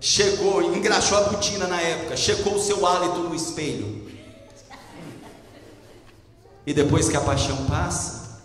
chegou, 0.02 0.62
engraxou 0.62 1.16
a 1.16 1.30
botina 1.30 1.66
na 1.66 1.80
época, 1.80 2.14
checou 2.14 2.56
o 2.56 2.62
seu 2.62 2.86
hálito 2.86 3.20
no 3.20 3.34
espelho. 3.34 4.06
E 6.66 6.74
depois 6.74 7.08
que 7.08 7.16
a 7.16 7.22
paixão 7.22 7.64
passa, 7.64 8.42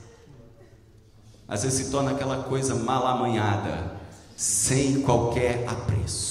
às 1.46 1.64
vezes 1.64 1.86
se 1.86 1.92
torna 1.92 2.12
aquela 2.12 2.44
coisa 2.44 2.76
mal 2.76 3.06
amanhada, 3.06 3.92
sem 4.38 5.02
qualquer 5.02 5.68
apreço. 5.68 6.29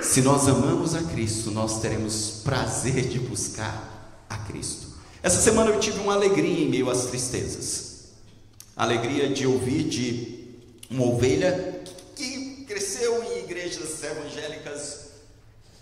Se 0.00 0.22
nós 0.22 0.48
amamos 0.48 0.94
a 0.94 1.02
Cristo, 1.02 1.50
nós 1.50 1.80
teremos 1.80 2.40
prazer 2.44 3.08
de 3.08 3.18
buscar 3.18 4.24
a 4.28 4.38
Cristo. 4.38 4.88
Essa 5.22 5.40
semana 5.40 5.70
eu 5.70 5.78
tive 5.78 6.00
uma 6.00 6.14
alegria 6.14 6.64
em 6.64 6.68
meio 6.68 6.88
às 6.88 7.06
tristezas. 7.06 8.12
Alegria 8.76 9.28
de 9.28 9.46
ouvir 9.46 9.84
de 9.84 10.56
uma 10.90 11.04
ovelha 11.04 11.82
que 12.16 12.64
cresceu 12.66 13.22
em 13.22 13.40
igrejas 13.40 14.02
evangélicas 14.02 15.10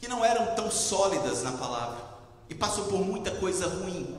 que 0.00 0.08
não 0.08 0.24
eram 0.24 0.54
tão 0.54 0.70
sólidas 0.70 1.42
na 1.42 1.52
palavra 1.52 2.02
e 2.48 2.54
passou 2.54 2.86
por 2.86 3.00
muita 3.04 3.30
coisa 3.32 3.68
ruim, 3.68 4.18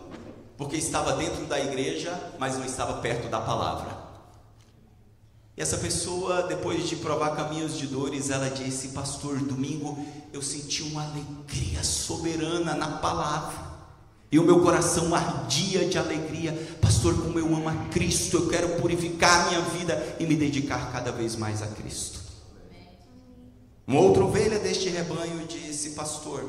porque 0.57 0.77
estava 0.77 1.13
dentro 1.13 1.45
da 1.45 1.59
igreja, 1.59 2.17
mas 2.39 2.57
não 2.57 2.65
estava 2.65 3.01
perto 3.01 3.27
da 3.27 3.41
palavra. 3.41 4.00
E 5.57 5.61
essa 5.61 5.77
pessoa, 5.77 6.43
depois 6.43 6.87
de 6.87 6.95
provar 6.95 7.35
caminhos 7.35 7.77
de 7.77 7.87
dores, 7.87 8.29
ela 8.29 8.49
disse: 8.49 8.89
Pastor, 8.89 9.37
domingo 9.39 10.05
eu 10.31 10.41
senti 10.41 10.81
uma 10.83 11.03
alegria 11.03 11.83
soberana 11.83 12.73
na 12.73 12.97
palavra. 12.97 13.71
E 14.31 14.39
o 14.39 14.43
meu 14.43 14.61
coração 14.61 15.13
ardia 15.13 15.89
de 15.89 15.97
alegria, 15.97 16.53
pastor, 16.79 17.13
como 17.21 17.37
eu 17.37 17.45
amo 17.47 17.67
a 17.67 17.75
Cristo, 17.89 18.37
eu 18.37 18.47
quero 18.47 18.79
purificar 18.79 19.49
minha 19.49 19.59
vida 19.59 20.15
e 20.21 20.25
me 20.25 20.37
dedicar 20.37 20.89
cada 20.93 21.11
vez 21.11 21.35
mais 21.35 21.61
a 21.61 21.67
Cristo. 21.67 22.21
Uma 23.85 23.99
outra 23.99 24.23
ovelha 24.23 24.57
deste 24.57 24.87
rebanho 24.87 25.45
disse: 25.47 25.89
Pastor, 25.89 26.45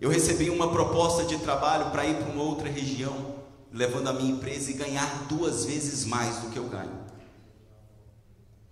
eu 0.00 0.08
recebi 0.08 0.48
uma 0.48 0.72
proposta 0.72 1.24
de 1.24 1.36
trabalho 1.36 1.90
para 1.90 2.06
ir 2.06 2.14
para 2.14 2.32
uma 2.32 2.44
outra 2.44 2.70
região, 2.70 3.34
levando 3.70 4.08
a 4.08 4.14
minha 4.14 4.32
empresa 4.32 4.70
e 4.70 4.74
ganhar 4.74 5.26
duas 5.28 5.66
vezes 5.66 6.06
mais 6.06 6.38
do 6.38 6.48
que 6.48 6.58
eu 6.58 6.64
ganho. 6.64 7.09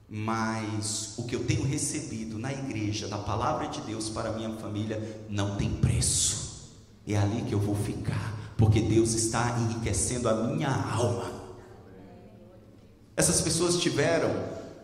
Mas 0.08 1.14
o 1.18 1.24
que 1.24 1.36
eu 1.36 1.44
tenho 1.44 1.62
recebido 1.64 2.38
na 2.38 2.50
igreja, 2.50 3.06
da 3.08 3.18
palavra 3.18 3.68
de 3.68 3.82
Deus 3.82 4.08
para 4.08 4.32
minha 4.32 4.50
família, 4.56 5.22
não 5.28 5.56
tem 5.56 5.68
preço. 5.68 6.72
É 7.06 7.16
ali 7.16 7.42
que 7.42 7.52
eu 7.52 7.58
vou 7.58 7.74
ficar, 7.74 8.54
porque 8.56 8.80
Deus 8.80 9.12
está 9.12 9.58
enriquecendo 9.60 10.28
a 10.28 10.34
minha 10.34 10.70
alma. 10.70 11.30
Essas 13.14 13.40
pessoas 13.42 13.76
tiveram 13.76 14.30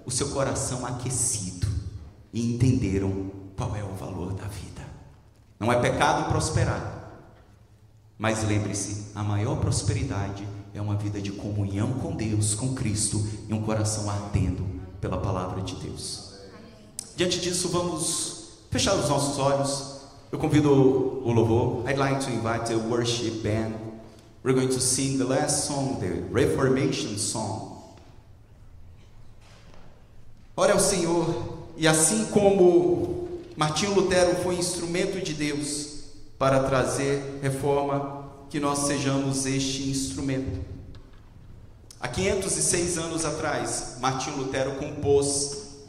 o 0.05 0.11
seu 0.11 0.29
coração 0.31 0.85
aquecido 0.85 1.67
e 2.33 2.55
entenderam 2.55 3.31
qual 3.57 3.75
é 3.75 3.83
o 3.83 3.95
valor 3.95 4.35
da 4.35 4.47
vida. 4.47 4.83
Não 5.59 5.73
é 5.73 5.81
pecado 5.81 6.29
prosperar, 6.29 7.29
mas 8.19 8.45
lembre-se: 8.45 9.13
a 9.15 9.23
maior 9.23 9.57
prosperidade 9.57 10.47
é 10.75 10.83
uma 10.83 10.97
vida 10.97 11.21
de 11.21 11.33
comunhão 11.33 11.95
com 11.95 12.15
Deus, 12.15 12.55
com 12.55 12.75
Cristo 12.75 13.27
e 13.49 13.55
um 13.55 13.63
coração 13.63 14.11
ardendo 14.11 14.74
pela 15.05 15.19
palavra 15.19 15.61
de 15.61 15.75
Deus. 15.75 16.31
Diante 17.15 17.39
disso, 17.39 17.69
vamos 17.69 18.49
fechar 18.71 18.95
os 18.95 19.07
nossos 19.07 19.39
olhos. 19.39 20.01
Eu 20.33 20.39
convido 20.39 20.71
o 20.73 21.31
louvor. 21.31 21.87
I'd 21.87 21.99
like 21.99 22.25
to 22.25 22.31
invite 22.31 22.65
the 22.65 22.77
worship 22.77 23.43
band. 23.43 23.75
We're 24.43 24.55
going 24.55 24.69
to 24.69 24.81
sing 24.81 25.19
the 25.19 25.25
last 25.25 25.67
song, 25.67 26.01
the 26.01 26.23
Reformation 26.33 27.19
song. 27.19 27.75
Ore 30.57 30.73
ao 30.73 30.81
Senhor, 30.81 31.67
e 31.77 31.87
assim 31.87 32.25
como 32.27 33.29
Martinho 33.57 33.95
Lutero 33.95 34.37
foi 34.37 34.55
instrumento 34.55 35.23
de 35.23 35.35
Deus 35.35 36.05
para 36.39 36.63
trazer 36.65 37.41
reforma, 37.43 38.25
que 38.49 38.59
nós 38.59 38.87
sejamos 38.87 39.45
este 39.45 39.83
instrumento. 39.91 40.65
Há 42.05 42.09
506 42.09 42.99
anos 42.99 43.25
atrás, 43.25 43.97
Martinho 43.99 44.37
Lutero 44.37 44.75
compôs 44.75 45.87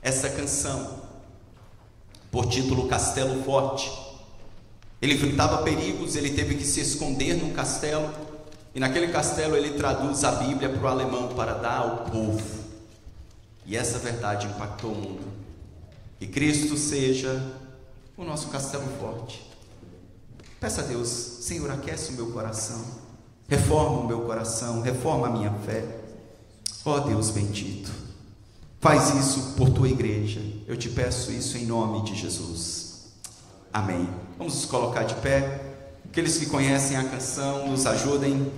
essa 0.00 0.30
canção 0.30 1.02
por 2.30 2.46
título 2.46 2.86
Castelo 2.86 3.42
Forte. 3.42 3.90
Ele 5.02 5.14
enfrentava 5.14 5.64
perigos, 5.64 6.14
ele 6.14 6.30
teve 6.30 6.54
que 6.54 6.64
se 6.64 6.78
esconder 6.80 7.34
num 7.34 7.52
castelo, 7.52 8.08
e 8.72 8.78
naquele 8.78 9.08
castelo 9.08 9.56
ele 9.56 9.76
traduz 9.76 10.22
a 10.22 10.30
Bíblia 10.30 10.68
para 10.68 10.80
o 10.80 10.86
alemão 10.86 11.34
para 11.34 11.54
dar 11.54 11.78
ao 11.78 12.04
povo. 12.04 12.60
E 13.66 13.76
essa 13.76 13.98
verdade 13.98 14.46
impactou 14.46 14.92
o 14.92 14.94
mundo. 14.94 15.26
Que 16.20 16.28
Cristo 16.28 16.76
seja 16.76 17.44
o 18.16 18.22
nosso 18.22 18.46
castelo 18.50 18.86
forte. 19.00 19.44
Peça 20.60 20.82
a 20.82 20.84
Deus, 20.84 21.08
Senhor, 21.08 21.68
aquece 21.68 22.10
o 22.10 22.12
meu 22.12 22.30
coração, 22.30 23.07
reforma 23.48 24.00
o 24.00 24.06
meu 24.06 24.20
coração, 24.20 24.82
reforma 24.82 25.28
a 25.28 25.30
minha 25.30 25.52
fé. 25.64 25.84
Ó 26.84 26.96
oh, 26.96 27.00
Deus 27.00 27.30
bendito. 27.30 27.90
Faz 28.80 29.14
isso 29.14 29.54
por 29.56 29.70
tua 29.70 29.88
igreja. 29.88 30.40
Eu 30.66 30.76
te 30.76 30.88
peço 30.88 31.32
isso 31.32 31.56
em 31.56 31.64
nome 31.64 32.04
de 32.04 32.14
Jesus. 32.14 33.06
Amém. 33.72 34.08
Vamos 34.36 34.54
nos 34.54 34.64
colocar 34.66 35.02
de 35.02 35.14
pé. 35.16 35.64
Aqueles 36.04 36.38
que 36.38 36.46
conhecem 36.46 36.96
a 36.96 37.04
canção, 37.04 37.68
nos 37.68 37.86
ajudem. 37.86 38.50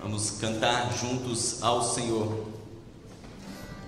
Vamos 0.00 0.32
cantar 0.32 0.92
juntos 0.92 1.62
ao 1.62 1.82
Senhor. 1.82 2.46